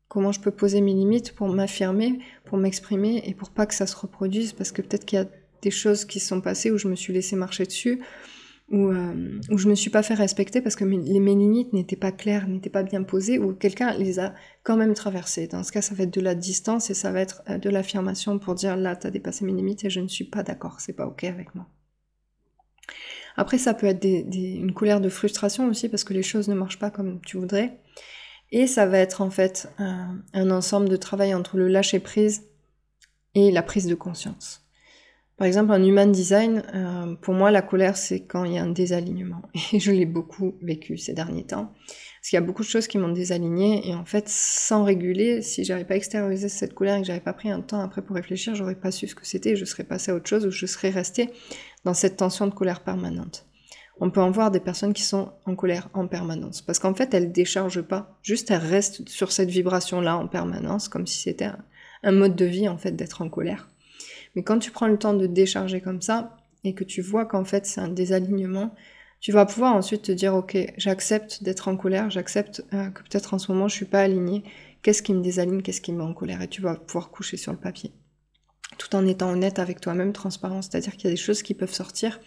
comment 0.09 0.33
je 0.33 0.41
peux 0.41 0.51
poser 0.51 0.81
mes 0.81 0.95
limites 0.95 1.35
pour 1.35 1.49
m'affirmer, 1.49 2.19
pour 2.45 2.59
m'exprimer 2.59 3.23
et 3.27 3.35
pour 3.35 3.51
pas 3.51 3.67
que 3.67 3.75
ça 3.75 3.87
se 3.87 3.97
reproduise 3.97 4.53
parce 4.53 4.73
que 4.73 4.83
peut-être 4.83 5.05
qu'il 5.05 5.19
y 5.19 5.23
a 5.23 5.27
des 5.63 5.71
choses 5.71 6.05
qui 6.05 6.21
se 6.21 6.29
sont 6.29 6.41
passées 6.41 6.71
où 6.71 6.79
je 6.79 6.89
me 6.89 6.97
suis 6.97 7.13
laissé 7.13 7.37
marcher 7.37 7.65
dessus 7.65 8.01
ou 8.71 8.89
euh, 8.89 9.41
où 9.51 9.57
je 9.57 9.69
me 9.69 9.75
suis 9.75 9.91
pas 9.91 10.03
fait 10.03 10.15
respecter 10.15 10.61
parce 10.61 10.77
que 10.77 10.85
mes, 10.85 10.99
mes 10.99 11.35
limites 11.35 11.73
n'étaient 11.73 11.97
pas 11.97 12.13
claires, 12.13 12.47
n'étaient 12.49 12.71
pas 12.71 12.83
bien 12.83 13.03
posées 13.03 13.39
ou 13.39 13.55
quelqu'un 13.55 13.97
les 13.97 14.19
a 14.19 14.35
quand 14.63 14.77
même 14.77 14.95
traversées. 14.95 15.47
Dans 15.47 15.63
ce 15.63 15.73
cas, 15.73 15.81
ça 15.81 15.95
va 15.95 16.05
être 16.05 16.13
de 16.13 16.21
la 16.21 16.35
distance 16.35 16.91
et 16.91 16.95
ça 16.95 17.11
va 17.11 17.21
être 17.21 17.43
euh, 17.49 17.59
de 17.59 17.71
l'affirmation 17.71 18.39
pour 18.39 18.55
dire 18.55 18.77
là, 18.77 18.95
tu 18.95 19.07
as 19.07 19.11
dépassé 19.11 19.45
mes 19.45 19.53
limites 19.53 19.85
et 19.85 19.91
je 19.91 20.01
ne 20.01 20.09
suis 20.09 20.25
pas 20.25 20.43
d'accord, 20.43 20.81
c'est 20.81 20.93
pas 20.93 21.07
ok 21.07 21.25
avec 21.25 21.55
moi. 21.55 21.67
Après, 23.37 23.57
ça 23.57 23.73
peut 23.73 23.87
être 23.87 24.05
une 24.05 24.73
colère 24.73 25.01
de 25.01 25.09
frustration 25.09 25.69
aussi 25.69 25.89
parce 25.89 26.03
que 26.03 26.13
les 26.13 26.25
choses 26.25 26.49
ne 26.49 26.55
marchent 26.55 26.81
pas 26.81 26.91
comme 26.91 27.21
tu 27.25 27.37
voudrais. 27.37 27.79
Et 28.51 28.67
ça 28.67 28.87
va 28.87 28.99
être 28.99 29.21
en 29.21 29.31
fait 29.31 29.69
un, 29.79 30.51
ensemble 30.51 30.89
de 30.89 30.97
travail 30.97 31.35
entre 31.35 31.57
le 31.57 31.69
lâcher 31.69 31.99
prise 31.99 32.45
et 33.35 33.51
la 33.51 33.63
prise 33.63 33.87
de 33.87 33.95
conscience. 33.95 34.65
Par 35.37 35.47
exemple, 35.47 35.71
en 35.71 35.81
human 35.81 36.11
design, 36.11 36.65
euh, 36.75 37.15
pour 37.15 37.33
moi, 37.33 37.53
la 37.53 37.63
colère, 37.63 37.97
c'est 37.97 38.25
quand 38.25 38.43
il 38.43 38.55
y 38.55 38.59
a 38.59 38.63
un 38.63 38.71
désalignement. 38.71 39.43
Et 39.73 39.79
je 39.79 39.93
l'ai 39.93 40.07
beaucoup 40.07 40.57
vécu 40.63 40.99
ces 40.99 41.13
derniers 41.13 41.47
temps. 41.47 41.73
Parce 41.77 42.31
qu'il 42.31 42.37
y 42.37 42.43
a 42.43 42.45
beaucoup 42.45 42.65
de 42.65 42.69
choses 42.69 42.89
qui 42.89 42.99
m'ont 42.99 43.13
désaligné. 43.13 43.89
Et 43.89 43.95
en 43.95 44.05
fait, 44.05 44.29
sans 44.29 44.83
réguler, 44.83 45.41
si 45.41 45.63
j'avais 45.63 45.85
pas 45.85 45.95
extériorisé 45.95 46.49
cette 46.49 46.75
colère 46.75 46.97
et 46.97 47.03
que 47.03 47.07
j'avais 47.07 47.21
pas 47.21 47.35
pris 47.35 47.53
un 47.53 47.61
temps 47.61 47.81
après 47.81 48.03
pour 48.03 48.17
réfléchir, 48.17 48.57
j'aurais 48.57 48.75
pas 48.75 48.91
su 48.91 49.07
ce 49.07 49.15
que 49.15 49.25
c'était. 49.25 49.55
Je 49.55 49.65
serais 49.65 49.85
passé 49.85 50.11
à 50.11 50.17
autre 50.17 50.29
chose 50.29 50.45
ou 50.45 50.51
je 50.51 50.67
serais 50.67 50.91
resté 50.91 51.31
dans 51.85 51.95
cette 51.95 52.17
tension 52.17 52.49
de 52.49 52.53
colère 52.53 52.83
permanente 52.83 53.48
on 54.01 54.11
peut 54.11 54.21
en 54.21 54.31
voir 54.31 54.51
des 54.51 54.61
personnes 54.61 54.93
qui 54.93 55.03
sont 55.03 55.33
en 55.45 55.55
colère 55.55 55.89
en 55.93 56.07
permanence. 56.07 56.63
Parce 56.63 56.79
qu'en 56.79 56.95
fait, 56.95 57.15
elles 57.15 57.33
déchargent 57.33 57.83
pas, 57.83 58.19
juste 58.23 58.51
elles 58.51 58.59
restent 58.59 59.09
sur 59.09 59.33
cette 59.33 59.51
vibration-là 59.51 60.17
en 60.17 60.29
permanence, 60.29 60.89
comme 60.89 61.07
si 61.07 61.19
c'était 61.19 61.51
un, 62.03 62.13
mode 62.13 62.37
de 62.37 62.45
vie, 62.45 62.69
en 62.69 62.79
fait, 62.79 62.93
d'être 62.93 63.23
en 63.23 63.29
colère. 63.29 63.69
Mais 64.37 64.43
quand 64.43 64.59
tu 64.59 64.71
prends 64.71 64.87
le 64.87 64.99
temps 64.99 65.15
de 65.15 65.27
décharger 65.27 65.81
comme 65.81 66.01
ça, 66.01 66.37
et 66.65 66.75
que 66.75 66.85
tu 66.85 67.03
vois 67.03 67.25
qu'en 67.25 67.45
fait 67.45 67.67
c'est 67.67 67.81
un 67.81 67.89
désalignement, 67.89 68.75
tu 69.21 69.33
vas 69.33 69.47
pouvoir 69.47 69.75
ensuite 69.75 70.03
te 70.03 70.13
dire, 70.13 70.35
ok, 70.35 70.57
j'accepte 70.77 71.43
d'être 71.43 71.69
en 71.69 71.77
colère, 71.77 72.11
j'accepte 72.11 72.65
euh, 72.73 72.91
que 72.91 73.03
peut-être 73.03 73.35
en 73.35 73.39
ce 73.39 73.51
moment 73.51 73.69
je 73.69 73.75
suis 73.75 73.87
pas 73.87 74.01
alignée, 74.01 74.45
qu'est-ce 74.83 75.03
qui 75.03 75.13
me 75.13 75.23
désaligne, 75.23 75.63
qu'est-ce 75.63 75.81
qui 75.81 75.93
me 75.93 75.99
met 75.99 76.05
en 76.05 76.15
colère, 76.15 76.43
et 76.43 76.49
tu 76.49 76.63
vas 76.63 76.77
pouvoir 76.77 77.11
coucher 77.11 77.37
sur 77.37 77.53
le 77.53 77.59
papier. 77.59 77.93
Tout 78.77 78.95
en 78.95 79.07
étant 79.07 79.31
honnête 79.31 79.59
avec 79.59 79.81
toi-même, 79.81 80.13
transparent, 80.13 80.63
c'est-à-dire 80.63 80.93
qu'il 80.93 81.05
y 81.05 81.09
a 81.09 81.11
des 81.11 81.17
choses 81.17 81.43
qui 81.43 81.55
peuvent 81.55 81.73
sortir 81.73 82.21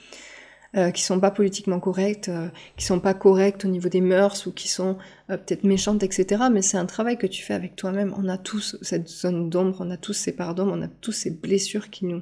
euh, 0.77 0.91
qui 0.91 1.03
sont 1.03 1.19
pas 1.19 1.31
politiquement 1.31 1.79
correctes, 1.79 2.29
euh, 2.29 2.47
qui 2.77 2.85
sont 2.85 2.99
pas 2.99 3.13
correctes 3.13 3.65
au 3.65 3.67
niveau 3.67 3.89
des 3.89 4.01
mœurs 4.01 4.47
ou 4.47 4.51
qui 4.51 4.67
sont 4.67 4.97
euh, 5.29 5.37
peut-être 5.37 5.63
méchantes, 5.63 6.03
etc. 6.03 6.43
Mais 6.51 6.61
c'est 6.61 6.77
un 6.77 6.85
travail 6.85 7.17
que 7.17 7.27
tu 7.27 7.43
fais 7.43 7.53
avec 7.53 7.75
toi-même. 7.75 8.13
On 8.17 8.29
a 8.29 8.37
tous 8.37 8.77
cette 8.81 9.09
zone 9.09 9.49
d'ombre, 9.49 9.77
on 9.81 9.91
a 9.91 9.97
tous 9.97 10.13
ces 10.13 10.31
parts 10.31 10.55
d'ombre, 10.55 10.73
on 10.75 10.81
a 10.81 10.87
tous 10.87 11.11
ces 11.11 11.31
blessures 11.31 11.89
qui 11.89 12.05
nous 12.05 12.21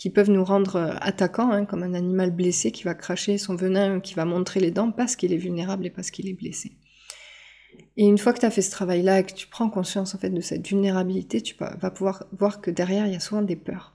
qui 0.00 0.08
peuvent 0.08 0.30
nous 0.30 0.44
rendre 0.44 0.76
euh, 0.76 0.94
attaquants, 1.02 1.50
hein, 1.50 1.66
comme 1.66 1.82
un 1.82 1.92
animal 1.92 2.30
blessé 2.30 2.72
qui 2.72 2.84
va 2.84 2.94
cracher 2.94 3.36
son 3.36 3.54
venin, 3.54 4.00
qui 4.00 4.14
va 4.14 4.24
montrer 4.24 4.58
les 4.58 4.70
dents 4.70 4.92
parce 4.92 5.14
qu'il 5.14 5.30
est 5.34 5.36
vulnérable 5.36 5.84
et 5.84 5.90
parce 5.90 6.10
qu'il 6.10 6.26
est 6.26 6.32
blessé. 6.32 6.72
Et 7.98 8.06
une 8.06 8.16
fois 8.16 8.32
que 8.32 8.40
tu 8.40 8.46
as 8.46 8.50
fait 8.50 8.62
ce 8.62 8.70
travail-là 8.70 9.18
et 9.18 9.24
que 9.24 9.34
tu 9.34 9.46
prends 9.46 9.68
conscience 9.68 10.14
en 10.14 10.18
fait 10.18 10.30
de 10.30 10.40
cette 10.40 10.66
vulnérabilité, 10.66 11.42
tu 11.42 11.54
vas 11.58 11.90
pouvoir 11.90 12.24
voir 12.32 12.62
que 12.62 12.70
derrière, 12.70 13.06
il 13.06 13.12
y 13.12 13.16
a 13.16 13.20
souvent 13.20 13.42
des 13.42 13.56
peurs. 13.56 13.94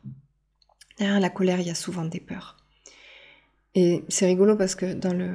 Derrière 0.99 1.19
la 1.19 1.31
colère, 1.31 1.59
il 1.59 1.65
y 1.65 1.71
a 1.71 1.75
souvent 1.75 2.05
des 2.05 2.19
peurs. 2.19 2.55
Et 3.75 4.03
c'est 4.07 4.25
rigolo 4.25 4.55
parce 4.55 4.73
que 4.73 4.93
dans 4.93 5.13
le, 5.13 5.31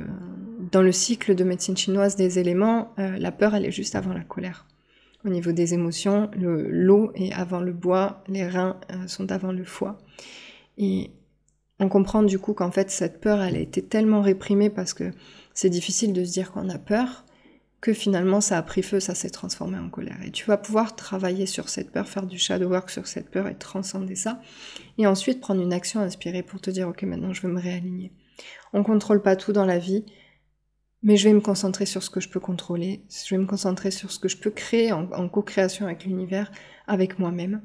dans 0.73 0.83
le 0.83 0.93
cycle 0.93 1.35
de 1.35 1.45
médecine 1.45 1.77
chinoise 1.77 2.17
des 2.17 2.39
éléments, 2.39 2.93
euh, 2.99 3.19
la 3.19 3.33
peur, 3.33 3.55
elle 3.55 3.67
est 3.67 3.71
juste 3.71 3.95
avant 3.95 4.15
la 4.15 4.25
colère. 4.25 4.67
Au 5.25 5.29
niveau 5.29 5.53
des 5.53 5.75
émotions, 5.75 6.31
l'eau 6.35 7.13
est 7.15 7.33
avant 7.33 7.61
le 7.61 7.73
bois, 7.73 8.25
les 8.27 8.47
reins 8.47 8.81
euh, 8.91 9.07
sont 9.07 9.31
avant 9.31 9.53
le 9.53 9.65
foie. 9.65 9.99
Et 10.79 11.11
on 11.79 11.91
comprend 11.91 12.23
du 12.23 12.39
coup 12.39 12.55
qu'en 12.55 12.71
fait 12.71 12.91
cette 12.91 13.21
peur, 13.21 13.43
elle 13.43 13.57
a 13.57 13.61
été 13.61 13.83
tellement 13.83 14.23
réprimée 14.23 14.71
parce 14.71 14.95
que 14.95 15.13
c'est 15.53 15.69
difficile 15.69 16.15
de 16.15 16.25
se 16.25 16.33
dire 16.33 16.53
qu'on 16.53 16.71
a 16.71 16.79
peur, 16.79 17.27
que 17.83 17.93
finalement 17.93 18.41
ça 18.41 18.57
a 18.57 18.63
pris 18.63 18.83
feu, 18.83 18.99
ça 18.99 19.15
s'est 19.15 19.29
transformé 19.29 19.79
en 19.79 19.91
colère. 19.91 20.19
Et 20.25 20.31
tu 20.31 20.47
vas 20.47 20.57
pouvoir 20.57 20.97
travailler 20.97 21.45
sur 21.45 21.69
cette 21.69 21.91
peur, 21.91 22.09
faire 22.09 22.27
du 22.27 22.39
shadow 22.39 22.69
work 22.69 22.89
sur 22.89 23.07
cette 23.07 23.31
peur 23.31 23.47
et 23.47 23.55
transcender 23.55 24.15
ça. 24.15 24.41
Et 24.97 25.07
ensuite 25.07 25.41
prendre 25.41 25.61
une 25.61 25.75
action 25.75 26.01
inspirée 26.01 26.43
pour 26.43 26.63
te 26.63 26.71
dire 26.71 26.89
ok 26.89 27.03
maintenant 27.03 27.35
je 27.35 27.43
veux 27.43 27.53
me 27.53 27.61
réaligner. 27.61 28.11
On 28.73 28.83
contrôle 28.83 29.23
pas 29.23 29.37
tout 29.37 29.53
dans 29.53 29.67
la 29.67 29.79
vie, 29.79 30.05
mais 31.03 31.17
je 31.17 31.29
vais 31.29 31.35
me 31.35 31.41
concentrer 31.41 31.87
sur 31.87 32.03
ce 32.03 32.11
que 32.11 32.21
je 32.21 32.29
peux 32.29 32.41
contrôler, 32.41 33.03
je 33.09 33.35
vais 33.35 33.41
me 33.41 33.47
concentrer 33.47 33.91
sur 33.91 34.11
ce 34.11 34.19
que 34.19 34.29
je 34.29 34.37
peux 34.37 34.51
créer 34.51 34.93
en, 34.93 35.29
co-création 35.29 35.87
avec 35.87 36.05
l'univers, 36.05 36.53
avec 36.87 37.19
moi-même. 37.19 37.63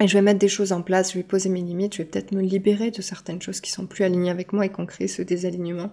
Et 0.00 0.08
je 0.08 0.14
vais 0.14 0.22
mettre 0.22 0.38
des 0.38 0.48
choses 0.48 0.72
en 0.72 0.82
place, 0.82 1.12
je 1.12 1.18
vais 1.18 1.24
poser 1.24 1.50
mes 1.50 1.60
limites, 1.60 1.94
je 1.94 1.98
vais 1.98 2.08
peut-être 2.08 2.32
me 2.32 2.40
libérer 2.40 2.90
de 2.90 3.02
certaines 3.02 3.42
choses 3.42 3.60
qui 3.60 3.70
sont 3.70 3.86
plus 3.86 4.04
alignées 4.04 4.30
avec 4.30 4.52
moi 4.52 4.64
et 4.64 4.70
qu'on 4.70 4.86
crée 4.86 5.06
ce 5.06 5.22
désalignement 5.22 5.92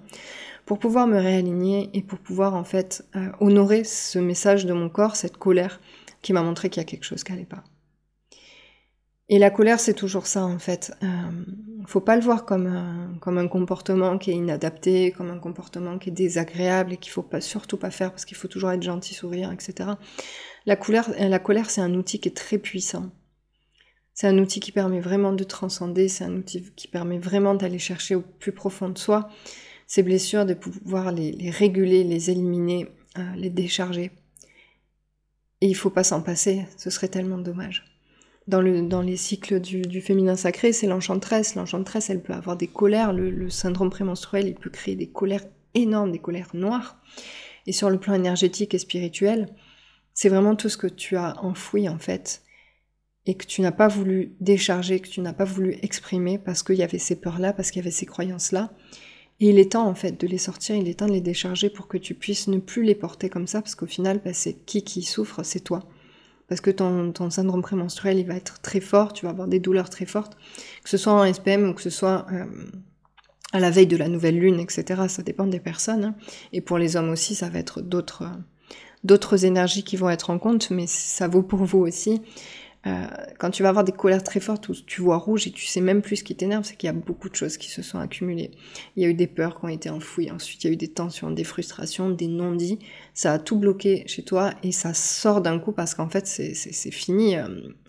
pour 0.65 0.79
pouvoir 0.79 1.05
me 1.05 1.19
réaligner 1.19 1.89
et 1.93 2.01
pour 2.01 2.19
pouvoir 2.19 2.55
en 2.55 2.63
fait 2.63 3.05
euh, 3.15 3.29
honorer 3.39 3.83
ce 3.83 4.17
message 4.17 4.65
de 4.65 4.73
mon 4.73 4.89
corps, 4.89 5.15
cette 5.15 5.37
colère 5.37 5.81
qui 6.21 6.33
m'a 6.33 6.41
montré 6.41 6.69
qu'il 6.69 6.81
y 6.81 6.85
a 6.85 6.87
quelque 6.87 7.03
chose 7.03 7.23
qui 7.23 7.33
n'allait 7.33 7.45
pas. 7.45 7.63
Et 9.27 9.37
la 9.37 9.51
colère, 9.51 9.79
c'est 9.79 9.93
toujours 9.93 10.25
ça 10.25 10.43
en 10.43 10.59
fait. 10.59 10.91
Euh, 11.03 11.07
faut 11.85 12.01
pas 12.01 12.15
le 12.15 12.21
voir 12.21 12.45
comme 12.45 12.67
un, 12.67 13.47
comportement 13.47 14.17
qui 14.17 14.31
est 14.31 14.35
inadapté, 14.35 15.11
comme 15.11 15.29
un 15.29 15.39
comportement 15.39 15.97
qui 15.97 16.09
est 16.09 16.13
désagréable 16.13 16.93
et 16.93 16.97
qu'il 16.97 17.11
faut 17.11 17.23
pas 17.23 17.41
surtout 17.41 17.77
pas 17.77 17.91
faire 17.91 18.11
parce 18.11 18.25
qu'il 18.25 18.37
faut 18.37 18.47
toujours 18.47 18.71
être 18.71 18.83
gentil, 18.83 19.13
sourire, 19.13 19.51
etc. 19.51 19.91
La, 20.65 20.75
colère, 20.75 21.09
la 21.17 21.39
colère, 21.39 21.69
c'est 21.69 21.81
un 21.81 21.93
outil 21.93 22.19
qui 22.19 22.29
est 22.29 22.35
très 22.35 22.57
puissant. 22.57 23.11
C'est 24.13 24.27
un 24.27 24.37
outil 24.37 24.59
qui 24.59 24.71
permet 24.71 24.99
vraiment 24.99 25.31
de 25.31 25.43
transcender, 25.43 26.09
c'est 26.09 26.25
un 26.25 26.35
outil 26.35 26.71
qui 26.75 26.87
permet 26.87 27.19
vraiment 27.19 27.55
d'aller 27.55 27.79
chercher 27.79 28.15
au 28.15 28.21
plus 28.21 28.51
profond 28.51 28.89
de 28.89 28.97
soi 28.97 29.29
ces 29.87 30.03
blessures, 30.03 30.45
de 30.45 30.53
pouvoir 30.53 31.11
les, 31.11 31.49
réguler, 31.49 32.03
les 32.03 32.29
éliminer, 32.29 32.89
euh, 33.17 33.35
les 33.35 33.49
décharger. 33.49 34.11
Et 35.61 35.67
il 35.67 35.75
faut 35.75 35.89
pas 35.89 36.03
s'en 36.03 36.21
passer, 36.21 36.65
ce 36.77 36.89
serait 36.89 37.07
tellement 37.07 37.39
dommage. 37.39 37.88
Dans, 38.47 38.61
le, 38.61 38.81
dans 38.81 39.01
les 39.01 39.17
cycles 39.17 39.59
du, 39.59 40.01
féminin 40.01 40.35
sacré, 40.35 40.73
c'est 40.73 40.87
l'enchantresse. 40.87 41.55
L'enchantresse, 41.55 42.09
elle 42.09 42.21
peut 42.21 42.33
avoir 42.33 42.57
des 42.57 42.67
colères. 42.67 43.13
Le, 43.13 43.29
le 43.29 43.49
syndrome 43.49 43.89
prémenstruel, 43.91 44.47
il 44.47 44.55
peut 44.55 44.71
créer 44.71 44.95
des 44.95 45.09
colères 45.09 45.45
énormes, 45.75 46.11
des 46.11 46.19
colères 46.19 46.49
noires. 46.53 46.99
Et 47.67 47.71
sur 47.71 47.89
le 47.89 47.99
plan 47.99 48.15
énergétique 48.15 48.73
et 48.73 48.79
spirituel, 48.79 49.47
c'est 50.13 50.29
vraiment 50.29 50.55
tout 50.55 50.69
ce 50.69 50.77
que 50.77 50.87
tu 50.87 51.15
as 51.15 51.35
enfoui 51.43 51.87
en 51.87 51.99
fait 51.99 52.41
et 53.25 53.35
que 53.35 53.45
tu 53.45 53.61
n'as 53.61 53.71
pas 53.71 53.87
voulu 53.87 54.35
décharger, 54.39 54.99
que 54.99 55.07
tu 55.07 55.21
n'as 55.21 55.33
pas 55.33 55.45
voulu 55.45 55.77
exprimer 55.83 56.39
parce 56.39 56.63
qu'il 56.63 56.77
y 56.77 56.83
avait 56.83 56.97
ces 56.97 57.15
peurs-là, 57.15 57.53
parce 57.53 57.69
qu'il 57.69 57.79
y 57.79 57.83
avait 57.83 57.91
ces 57.91 58.07
croyances-là. 58.07 58.71
Et 59.39 59.49
il 59.49 59.59
est 59.59 59.73
temps 59.73 59.87
en 59.87 59.93
fait 59.93 60.19
de 60.19 60.25
les 60.25 60.39
sortir, 60.39 60.75
il 60.75 60.89
est 60.89 60.99
temps 60.99 61.07
de 61.07 61.13
les 61.13 61.21
décharger 61.21 61.69
pour 61.69 61.87
que 61.87 61.97
tu 61.97 62.15
puisses 62.15 62.47
ne 62.47 62.57
plus 62.57 62.83
les 62.83 62.95
porter 62.95 63.29
comme 63.29 63.47
ça, 63.47 63.61
parce 63.61 63.75
qu'au 63.75 63.85
final, 63.85 64.19
bah, 64.25 64.33
c'est 64.33 64.53
qui 64.53 64.83
qui 64.83 65.03
souffre, 65.03 65.43
c'est 65.43 65.59
toi. 65.59 65.87
Parce 66.49 66.61
que 66.61 66.71
ton, 66.71 67.29
syndrome 67.29 67.61
prémenstruel, 67.61 68.17
il 68.17 68.25
va 68.25 68.35
être 68.35 68.59
très 68.61 68.79
fort, 68.79 69.13
tu 69.13 69.25
vas 69.25 69.31
avoir 69.31 69.47
des 69.47 69.59
douleurs 69.59 69.89
très 69.89 70.05
fortes, 70.05 70.35
que 70.83 70.89
ce 70.89 70.97
soit 70.97 71.13
en 71.13 71.31
SPM 71.31 71.69
ou 71.69 71.73
que 71.73 71.81
ce 71.81 71.91
soit 71.91 72.25
euh, 72.33 72.45
à 73.53 73.59
la 73.59 73.69
veille 73.69 73.87
de 73.87 73.97
la 73.97 74.09
nouvelle 74.09 74.39
lune, 74.39 74.59
etc. 74.59 75.03
Ça 75.07 75.21
dépend 75.21 75.45
des 75.45 75.59
personnes. 75.59 76.03
Hein. 76.03 76.15
Et 76.51 76.61
pour 76.61 76.79
les 76.79 76.95
hommes 76.95 77.09
aussi, 77.09 77.35
ça 77.35 77.49
va 77.49 77.59
être 77.59 77.81
d'autres 77.81 78.25
d'autres 79.03 79.45
énergies 79.45 79.83
qui 79.83 79.95
vont 79.95 80.09
être 80.09 80.29
en 80.29 80.39
compte, 80.39 80.71
mais 80.71 80.85
ça 80.85 81.27
vaut 81.27 81.43
pour 81.43 81.63
vous 81.63 81.79
aussi. 81.79 82.21
Euh, 82.87 83.07
quand 83.37 83.51
tu 83.51 83.61
vas 83.61 83.69
avoir 83.69 83.83
des 83.83 83.91
colères 83.91 84.23
très 84.23 84.39
fortes 84.39 84.69
où 84.69 84.73
tu 84.73 85.01
vois 85.01 85.17
rouge 85.17 85.47
et 85.47 85.51
tu 85.51 85.65
sais 85.65 85.81
même 85.81 86.01
plus 86.01 86.17
ce 86.17 86.23
qui 86.23 86.35
t'énerve, 86.35 86.63
c'est 86.63 86.77
qu'il 86.77 86.87
y 86.87 86.89
a 86.89 86.93
beaucoup 86.93 87.27
de 87.27 87.35
choses 87.35 87.57
qui 87.57 87.69
se 87.69 87.81
sont 87.81 87.99
accumulées. 87.99 88.51
Il 88.95 89.03
y 89.03 89.05
a 89.05 89.09
eu 89.09 89.13
des 89.13 89.27
peurs 89.27 89.59
qui 89.59 89.65
ont 89.65 89.69
été 89.69 89.89
enfouies, 89.89 90.31
ensuite 90.31 90.63
il 90.63 90.67
y 90.67 90.69
a 90.69 90.73
eu 90.73 90.77
des 90.77 90.87
tensions, 90.87 91.29
des 91.29 91.43
frustrations, 91.43 92.09
des 92.09 92.27
non-dits. 92.27 92.79
Ça 93.13 93.33
a 93.33 93.39
tout 93.39 93.57
bloqué 93.57 94.03
chez 94.07 94.23
toi 94.23 94.53
et 94.63 94.71
ça 94.71 94.93
sort 94.93 95.41
d'un 95.41 95.59
coup 95.59 95.73
parce 95.73 95.93
qu'en 95.93 96.07
fait 96.07 96.25
c'est 96.25 96.91
fini. 96.91 97.35
Euh, 97.35 97.47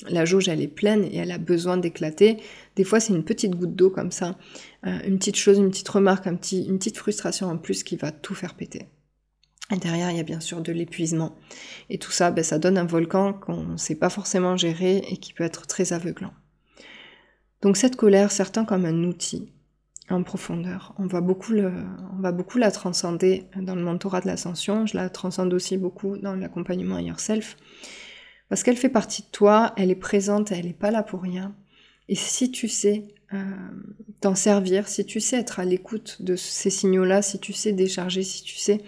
la 0.09 0.25
jauge 0.25 0.49
elle 0.49 0.61
est 0.61 0.68
pleine 0.68 1.04
et 1.04 1.18
elle 1.18 1.30
a 1.30 1.38
besoin 1.38 1.76
d'éclater. 1.76 2.38
Des 2.75 2.85
fois 2.85 2.99
c'est 2.99 3.12
une 3.12 3.25
petite 3.25 3.54
goutte 3.54 3.76
d'eau 3.76 3.90
comme 3.90 4.11
ça, 4.11 4.37
euh, 4.87 4.99
une 5.06 5.18
petite 5.18 5.37
chose, 5.37 5.59
une 5.59 5.70
petite 5.70 5.88
remarque, 5.88 6.26
un 6.26 6.35
petit, 6.35 6.64
une 6.64 6.78
petite 6.78 6.97
frustration 6.97 7.47
en 7.47 7.59
plus 7.59 7.85
qui 7.85 7.94
va 7.94 8.11
tout 8.11 8.35
faire 8.35 8.54
péter. 8.54 8.87
Derrière, 9.76 10.10
il 10.10 10.16
y 10.16 10.20
a 10.20 10.24
bien 10.24 10.40
sûr 10.40 10.60
de 10.60 10.72
l'épuisement. 10.72 11.36
Et 11.88 11.98
tout 11.98 12.10
ça, 12.10 12.30
ben, 12.30 12.42
ça 12.42 12.58
donne 12.58 12.78
un 12.78 12.84
volcan 12.84 13.32
qu'on 13.32 13.62
ne 13.62 13.76
sait 13.76 13.94
pas 13.94 14.10
forcément 14.10 14.56
gérer 14.56 14.98
et 15.08 15.16
qui 15.16 15.32
peut 15.32 15.44
être 15.44 15.66
très 15.66 15.92
aveuglant. 15.92 16.32
Donc 17.62 17.76
cette 17.76 17.96
colère, 17.96 18.32
certains 18.32 18.64
comme 18.64 18.84
un 18.84 19.04
outil 19.04 19.52
en 20.08 20.22
profondeur. 20.22 20.94
On 20.98 21.06
va 21.06 21.20
beaucoup, 21.20 21.52
le, 21.52 21.72
on 22.16 22.20
va 22.20 22.32
beaucoup 22.32 22.58
la 22.58 22.72
transcender 22.72 23.44
dans 23.56 23.76
le 23.76 23.82
mentorat 23.82 24.20
de 24.20 24.26
l'ascension. 24.26 24.86
Je 24.86 24.96
la 24.96 25.08
transcende 25.08 25.54
aussi 25.54 25.76
beaucoup 25.76 26.18
dans 26.18 26.34
l'accompagnement 26.34 26.96
à 26.96 27.02
yourself. 27.02 27.56
Parce 28.48 28.64
qu'elle 28.64 28.76
fait 28.76 28.88
partie 28.88 29.22
de 29.22 29.28
toi, 29.28 29.72
elle 29.76 29.90
est 29.90 29.96
présente, 29.96 30.50
elle 30.50 30.66
n'est 30.66 30.72
pas 30.72 30.90
là 30.90 31.04
pour 31.04 31.22
rien. 31.22 31.54
Et 32.10 32.16
si 32.16 32.50
tu 32.50 32.66
sais 32.68 33.04
euh, 33.32 33.38
t'en 34.20 34.34
servir, 34.34 34.88
si 34.88 35.06
tu 35.06 35.20
sais 35.20 35.36
être 35.36 35.60
à 35.60 35.64
l'écoute 35.64 36.20
de 36.20 36.34
ces 36.34 36.68
signaux-là, 36.68 37.22
si 37.22 37.38
tu 37.38 37.52
sais 37.52 37.72
décharger, 37.72 38.24
si 38.24 38.42
tu 38.42 38.56
sais 38.56 38.80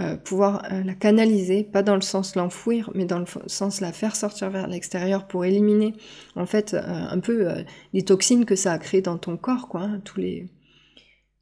euh, 0.00 0.16
pouvoir 0.16 0.64
euh, 0.72 0.82
la 0.82 0.94
canaliser, 0.94 1.62
pas 1.62 1.84
dans 1.84 1.94
le 1.94 2.00
sens 2.00 2.34
l'enfouir, 2.34 2.90
mais 2.96 3.04
dans 3.04 3.20
le 3.20 3.26
sens 3.46 3.80
la 3.80 3.92
faire 3.92 4.16
sortir 4.16 4.50
vers 4.50 4.66
l'extérieur 4.66 5.28
pour 5.28 5.44
éliminer 5.44 5.94
en 6.34 6.44
fait 6.44 6.74
un 6.74 7.20
peu 7.20 7.48
les 7.92 8.02
toxines 8.02 8.44
que 8.44 8.56
ça 8.56 8.72
a 8.72 8.78
créé 8.78 9.00
dans 9.00 9.16
ton 9.16 9.36
corps, 9.36 9.68
quoi, 9.68 9.82
hein, 9.82 10.00
tous 10.04 10.18
les 10.18 10.48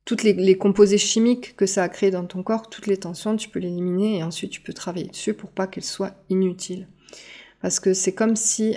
toutes 0.04 0.22
les, 0.22 0.58
composés 0.58 0.98
chimiques 0.98 1.56
que 1.56 1.64
ça 1.64 1.82
a 1.82 1.88
créé 1.88 2.10
dans 2.10 2.26
ton 2.26 2.42
corps, 2.42 2.68
toutes 2.68 2.86
les 2.86 2.98
tensions, 2.98 3.34
tu 3.36 3.48
peux 3.48 3.58
l'éliminer 3.58 4.18
et 4.18 4.22
ensuite 4.22 4.50
tu 4.50 4.60
peux 4.60 4.74
travailler 4.74 5.06
dessus 5.06 5.32
pour 5.32 5.50
pas 5.50 5.66
qu'elles 5.66 5.82
soient 5.82 6.12
inutiles. 6.28 6.88
Parce 7.62 7.80
que 7.80 7.94
c'est 7.94 8.12
comme 8.12 8.36
si 8.36 8.76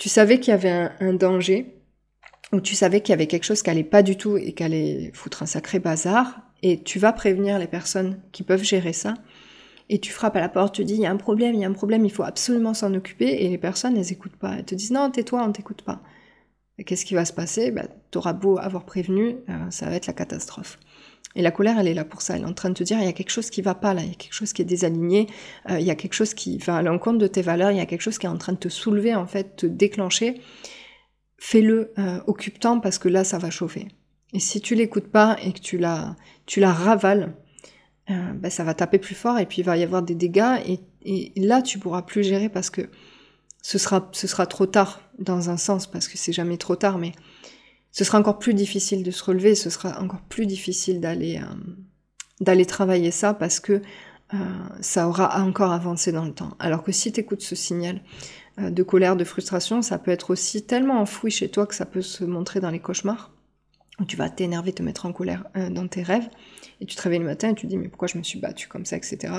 tu 0.00 0.08
savais 0.08 0.40
qu'il 0.40 0.50
y 0.50 0.54
avait 0.54 0.88
un, 0.98 1.12
danger, 1.12 1.76
ou 2.54 2.62
tu 2.62 2.74
savais 2.74 3.02
qu'il 3.02 3.10
y 3.10 3.12
avait 3.12 3.26
quelque 3.26 3.44
chose 3.44 3.62
qui 3.62 3.68
allait 3.68 3.84
pas 3.84 4.02
du 4.02 4.16
tout 4.16 4.38
et 4.38 4.54
qui 4.54 4.62
allait 4.64 5.10
foutre 5.12 5.42
un 5.42 5.46
sacré 5.46 5.78
bazar, 5.78 6.40
et 6.62 6.82
tu 6.82 6.98
vas 6.98 7.12
prévenir 7.12 7.58
les 7.58 7.66
personnes 7.66 8.18
qui 8.32 8.42
peuvent 8.42 8.64
gérer 8.64 8.94
ça. 8.94 9.12
Et 9.90 9.98
tu 9.98 10.10
frappes 10.10 10.36
à 10.36 10.40
la 10.40 10.48
porte, 10.48 10.74
tu 10.74 10.84
dis 10.84 10.94
il 10.94 11.02
y 11.02 11.06
a 11.06 11.10
un 11.10 11.18
problème, 11.18 11.54
il 11.54 11.60
y 11.60 11.64
a 11.66 11.68
un 11.68 11.74
problème, 11.74 12.06
il 12.06 12.12
faut 12.12 12.22
absolument 12.22 12.72
s'en 12.72 12.94
occuper. 12.94 13.44
Et 13.44 13.48
les 13.50 13.58
personnes, 13.58 13.96
elles 13.98 14.10
écoutent 14.10 14.36
pas. 14.36 14.54
Elles 14.56 14.64
te 14.64 14.74
disent 14.74 14.90
non, 14.90 15.10
tais-toi, 15.10 15.44
on 15.46 15.52
t'écoute 15.52 15.82
pas. 15.82 16.00
Qu'est-ce 16.84 17.04
qui 17.04 17.14
va 17.14 17.24
se 17.24 17.32
passer? 17.32 17.70
Ben, 17.70 17.88
Tu 18.10 18.18
auras 18.18 18.32
beau 18.32 18.58
avoir 18.58 18.84
prévenu, 18.84 19.36
euh, 19.48 19.70
ça 19.70 19.86
va 19.86 19.96
être 19.96 20.06
la 20.06 20.12
catastrophe. 20.12 20.78
Et 21.36 21.42
la 21.42 21.50
colère, 21.50 21.78
elle 21.78 21.86
est 21.86 21.94
là 21.94 22.04
pour 22.04 22.22
ça. 22.22 22.36
Elle 22.36 22.42
est 22.42 22.46
en 22.46 22.52
train 22.52 22.70
de 22.70 22.74
te 22.74 22.82
dire, 22.82 22.98
il 22.98 23.04
y 23.04 23.08
a 23.08 23.12
quelque 23.12 23.30
chose 23.30 23.50
qui 23.50 23.62
va 23.62 23.74
pas 23.74 23.94
là, 23.94 24.02
il 24.02 24.08
y 24.08 24.12
a 24.12 24.14
quelque 24.14 24.32
chose 24.34 24.52
qui 24.52 24.62
est 24.62 24.64
désaligné, 24.64 25.28
euh, 25.70 25.78
il 25.78 25.86
y 25.86 25.90
a 25.90 25.94
quelque 25.94 26.14
chose 26.14 26.34
qui 26.34 26.58
va 26.58 26.76
à 26.76 26.82
l'encontre 26.82 27.18
de 27.18 27.26
tes 27.26 27.42
valeurs, 27.42 27.70
il 27.70 27.78
y 27.78 27.80
a 27.80 27.86
quelque 27.86 28.02
chose 28.02 28.18
qui 28.18 28.26
est 28.26 28.30
en 28.30 28.38
train 28.38 28.52
de 28.52 28.58
te 28.58 28.68
soulever, 28.68 29.14
en 29.14 29.26
fait, 29.26 29.56
te 29.56 29.66
déclencher. 29.66 30.40
Fais-le, 31.38 31.92
euh, 31.98 32.20
occupe-toi 32.26 32.80
parce 32.82 32.98
que 32.98 33.08
là, 33.08 33.24
ça 33.24 33.38
va 33.38 33.50
chauffer. 33.50 33.88
Et 34.32 34.40
si 34.40 34.60
tu 34.60 34.74
l'écoutes 34.74 35.08
pas 35.08 35.36
et 35.42 35.52
que 35.52 35.60
tu 35.60 35.78
la, 35.78 36.16
tu 36.46 36.60
la 36.60 36.72
ravales, 36.72 37.34
euh, 38.10 38.32
ben 38.34 38.50
ça 38.50 38.64
va 38.64 38.74
taper 38.74 38.98
plus 38.98 39.14
fort 39.14 39.38
et 39.38 39.46
puis 39.46 39.58
il 39.60 39.64
va 39.64 39.76
y 39.76 39.84
avoir 39.84 40.02
des 40.02 40.14
dégâts 40.14 40.58
et, 40.66 40.80
et, 41.02 41.32
là 41.36 41.62
tu 41.62 41.78
pourras 41.78 42.02
plus 42.02 42.24
gérer 42.24 42.48
parce 42.48 42.68
que 42.68 42.88
ce 43.62 43.78
sera, 43.78 44.46
trop 44.46 44.66
tard 44.66 45.00
dans 45.18 45.50
un 45.50 45.56
sens 45.56 45.86
parce 45.86 46.08
que 46.08 46.16
c'est 46.16 46.32
jamais 46.32 46.56
trop 46.56 46.76
tard, 46.76 46.98
mais 46.98 47.12
ce 47.92 48.04
sera 48.04 48.18
encore 48.18 48.38
plus 48.38 48.54
difficile 48.54 49.02
de 49.02 49.10
se 49.10 49.22
relever, 49.22 49.54
ce 49.54 49.70
sera 49.70 50.00
encore 50.00 50.22
plus 50.22 50.46
difficile 50.46 51.00
d'aller 51.00 51.40
euh, 52.46 52.64
travailler 52.64 53.10
ça 53.10 53.34
parce 53.34 53.60
que 53.60 53.82
euh, 54.32 54.36
ça 54.80 55.08
aura 55.08 55.42
encore 55.42 55.72
avancé 55.72 56.12
dans 56.12 56.24
le 56.24 56.32
temps. 56.32 56.56
Alors 56.58 56.82
que 56.82 56.92
si 56.92 57.12
tu 57.12 57.20
écoutes 57.20 57.42
ce 57.42 57.54
signal 57.54 58.00
de 58.58 58.82
colère, 58.82 59.16
de 59.16 59.24
frustration, 59.24 59.80
ça 59.80 59.98
peut 59.98 60.10
être 60.10 60.30
aussi 60.30 60.64
tellement 60.64 61.00
enfoui 61.00 61.30
chez 61.30 61.48
toi 61.48 61.66
que 61.66 61.74
ça 61.74 61.86
peut 61.86 62.02
se 62.02 62.24
montrer 62.24 62.60
dans 62.60 62.70
les 62.70 62.80
cauchemars 62.80 63.30
où 64.00 64.04
tu 64.04 64.16
vas 64.16 64.30
t'énerver, 64.30 64.72
te 64.72 64.82
mettre 64.82 65.06
en 65.06 65.12
colère 65.12 65.44
euh, 65.56 65.70
dans 65.70 65.86
tes 65.86 66.02
rêves, 66.02 66.28
et 66.80 66.86
tu 66.86 66.96
te 66.96 67.02
réveilles 67.02 67.20
le 67.20 67.26
matin 67.26 67.50
et 67.50 67.54
tu 67.54 67.66
te 67.66 67.66
dis 67.66 67.76
mais 67.76 67.88
pourquoi 67.88 68.08
je 68.08 68.18
me 68.18 68.22
suis 68.22 68.40
battue 68.40 68.66
comme 68.66 68.86
ça, 68.86 68.96
etc. 68.96 69.34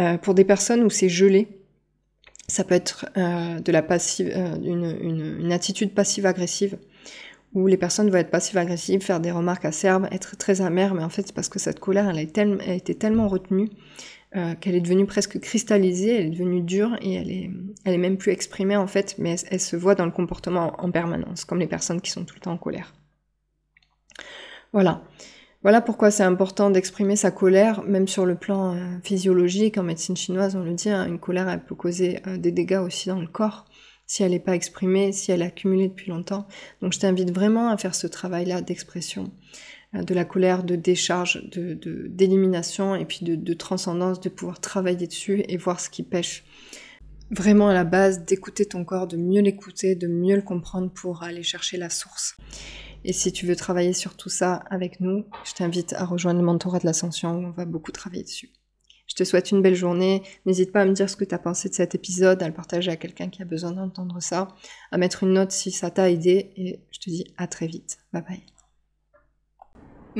Euh, 0.00 0.16
pour 0.16 0.34
des 0.34 0.44
personnes 0.44 0.82
où 0.82 0.90
c'est 0.90 1.08
gelé, 1.08 1.48
ça 2.48 2.64
peut 2.64 2.74
être 2.74 3.06
euh, 3.16 3.60
de 3.60 3.72
la 3.72 3.82
passive, 3.82 4.28
une, 4.62 5.52
attitude 5.52 5.94
passive-agressive, 5.94 6.78
où 7.54 7.66
les 7.66 7.76
personnes 7.76 8.10
vont 8.10 8.18
être 8.18 8.30
passives-agressives, 8.30 9.00
faire 9.00 9.20
des 9.20 9.30
remarques 9.30 9.64
acerbes, 9.64 10.08
être 10.10 10.36
très 10.36 10.60
amères, 10.60 10.94
mais 10.94 11.02
en 11.02 11.08
fait 11.08 11.26
c'est 11.26 11.34
parce 11.34 11.48
que 11.48 11.58
cette 11.58 11.80
colère, 11.80 12.08
elle, 12.08 12.18
a 12.18 12.74
été 12.74 12.94
tellement 12.94 13.28
retenue 13.28 13.70
qu'elle 14.60 14.74
est 14.74 14.82
devenue 14.82 15.06
presque 15.06 15.40
cristallisée, 15.40 16.14
elle 16.14 16.26
est 16.26 16.30
devenue 16.30 16.60
dure 16.60 16.96
et 17.00 17.14
elle 17.14 17.30
est, 17.30 17.50
elle 17.84 17.94
est 17.94 17.98
même 17.98 18.18
plus 18.18 18.32
exprimée 18.32 18.76
en 18.76 18.86
fait, 18.86 19.14
mais 19.18 19.36
elle 19.50 19.60
se 19.60 19.76
voit 19.76 19.94
dans 19.94 20.04
le 20.04 20.10
comportement 20.10 20.74
en 20.78 20.90
permanence, 20.90 21.46
comme 21.46 21.58
les 21.58 21.66
personnes 21.66 22.02
qui 22.02 22.10
sont 22.10 22.24
tout 22.26 22.34
le 22.34 22.40
temps 22.40 22.52
en 22.52 22.58
colère. 22.58 22.94
Voilà. 24.72 25.02
Voilà 25.68 25.82
pourquoi 25.82 26.10
c'est 26.10 26.22
important 26.22 26.70
d'exprimer 26.70 27.14
sa 27.14 27.30
colère, 27.30 27.82
même 27.82 28.08
sur 28.08 28.24
le 28.24 28.36
plan 28.36 28.74
euh, 28.74 28.78
physiologique. 29.02 29.76
En 29.76 29.82
médecine 29.82 30.16
chinoise, 30.16 30.56
on 30.56 30.62
le 30.62 30.72
dit, 30.72 30.88
hein, 30.88 31.06
une 31.06 31.18
colère, 31.18 31.46
elle 31.46 31.62
peut 31.62 31.74
causer 31.74 32.20
euh, 32.26 32.38
des 32.38 32.52
dégâts 32.52 32.80
aussi 32.82 33.10
dans 33.10 33.20
le 33.20 33.26
corps, 33.26 33.66
si 34.06 34.22
elle 34.22 34.30
n'est 34.30 34.38
pas 34.38 34.54
exprimée, 34.54 35.12
si 35.12 35.30
elle 35.30 35.42
est 35.42 35.44
accumulée 35.44 35.88
depuis 35.88 36.10
longtemps. 36.10 36.48
Donc 36.80 36.94
je 36.94 36.98
t'invite 36.98 37.34
vraiment 37.34 37.68
à 37.68 37.76
faire 37.76 37.94
ce 37.94 38.06
travail-là 38.06 38.62
d'expression 38.62 39.30
euh, 39.94 40.02
de 40.02 40.14
la 40.14 40.24
colère, 40.24 40.64
de 40.64 40.74
décharge, 40.74 41.46
de, 41.50 41.74
d'élimination 42.08 42.94
et 42.94 43.04
puis 43.04 43.26
de, 43.26 43.34
de 43.34 43.52
transcendance, 43.52 44.22
de 44.22 44.30
pouvoir 44.30 44.60
travailler 44.60 45.06
dessus 45.06 45.44
et 45.48 45.58
voir 45.58 45.80
ce 45.80 45.90
qui 45.90 46.02
pêche. 46.02 46.44
Vraiment 47.30 47.68
à 47.68 47.74
la 47.74 47.84
base, 47.84 48.24
d'écouter 48.24 48.64
ton 48.64 48.86
corps, 48.86 49.06
de 49.06 49.18
mieux 49.18 49.42
l'écouter, 49.42 49.96
de 49.96 50.08
mieux 50.08 50.36
le 50.36 50.40
comprendre 50.40 50.90
pour 50.90 51.24
aller 51.24 51.42
chercher 51.42 51.76
la 51.76 51.90
source. 51.90 52.38
Et 53.04 53.12
si 53.12 53.32
tu 53.32 53.46
veux 53.46 53.56
travailler 53.56 53.92
sur 53.92 54.16
tout 54.16 54.28
ça 54.28 54.54
avec 54.70 55.00
nous, 55.00 55.24
je 55.44 55.52
t'invite 55.54 55.92
à 55.94 56.04
rejoindre 56.04 56.40
le 56.40 56.46
mentorat 56.46 56.78
de 56.78 56.86
l'ascension 56.86 57.36
où 57.36 57.46
on 57.46 57.50
va 57.50 57.64
beaucoup 57.64 57.92
travailler 57.92 58.24
dessus. 58.24 58.50
Je 59.06 59.14
te 59.14 59.24
souhaite 59.24 59.50
une 59.50 59.62
belle 59.62 59.74
journée. 59.74 60.22
N'hésite 60.44 60.70
pas 60.70 60.82
à 60.82 60.84
me 60.84 60.92
dire 60.92 61.08
ce 61.08 61.16
que 61.16 61.24
tu 61.24 61.34
as 61.34 61.38
pensé 61.38 61.68
de 61.68 61.74
cet 61.74 61.94
épisode, 61.94 62.42
à 62.42 62.46
le 62.46 62.54
partager 62.54 62.90
à 62.90 62.96
quelqu'un 62.96 63.30
qui 63.30 63.42
a 63.42 63.46
besoin 63.46 63.72
d'entendre 63.72 64.20
ça, 64.20 64.48
à 64.92 64.98
mettre 64.98 65.24
une 65.24 65.32
note 65.32 65.52
si 65.52 65.70
ça 65.70 65.90
t'a 65.90 66.10
aidé 66.10 66.52
et 66.56 66.80
je 66.90 67.00
te 67.00 67.10
dis 67.10 67.24
à 67.36 67.46
très 67.46 67.66
vite. 67.66 67.98
Bye 68.12 68.22
bye. 68.22 68.57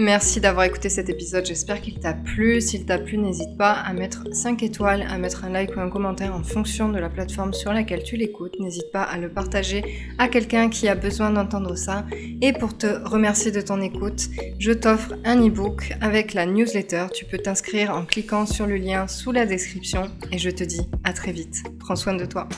Merci 0.00 0.38
d'avoir 0.38 0.64
écouté 0.64 0.90
cet 0.90 1.08
épisode, 1.08 1.44
j'espère 1.44 1.80
qu'il 1.80 1.98
t'a 1.98 2.12
plu. 2.12 2.60
S'il 2.60 2.86
t'a 2.86 2.98
plu, 2.98 3.18
n'hésite 3.18 3.56
pas 3.58 3.72
à 3.72 3.92
mettre 3.92 4.32
5 4.32 4.62
étoiles, 4.62 5.04
à 5.10 5.18
mettre 5.18 5.44
un 5.44 5.50
like 5.50 5.74
ou 5.74 5.80
un 5.80 5.90
commentaire 5.90 6.36
en 6.36 6.44
fonction 6.44 6.88
de 6.88 7.00
la 7.00 7.08
plateforme 7.08 7.52
sur 7.52 7.72
laquelle 7.72 8.04
tu 8.04 8.16
l'écoutes. 8.16 8.60
N'hésite 8.60 8.92
pas 8.92 9.02
à 9.02 9.18
le 9.18 9.28
partager 9.28 9.82
à 10.18 10.28
quelqu'un 10.28 10.68
qui 10.68 10.86
a 10.86 10.94
besoin 10.94 11.30
d'entendre 11.30 11.74
ça. 11.74 12.06
Et 12.40 12.52
pour 12.52 12.78
te 12.78 12.86
remercier 13.08 13.50
de 13.50 13.60
ton 13.60 13.80
écoute, 13.80 14.28
je 14.60 14.70
t'offre 14.70 15.14
un 15.24 15.44
e-book 15.44 15.92
avec 16.00 16.32
la 16.32 16.46
newsletter. 16.46 17.06
Tu 17.12 17.24
peux 17.24 17.38
t'inscrire 17.38 17.92
en 17.92 18.04
cliquant 18.04 18.46
sur 18.46 18.68
le 18.68 18.76
lien 18.76 19.08
sous 19.08 19.32
la 19.32 19.46
description 19.46 20.12
et 20.30 20.38
je 20.38 20.50
te 20.50 20.62
dis 20.62 20.88
à 21.02 21.12
très 21.12 21.32
vite. 21.32 21.64
Prends 21.80 21.96
soin 21.96 22.14
de 22.14 22.24
toi. 22.24 22.48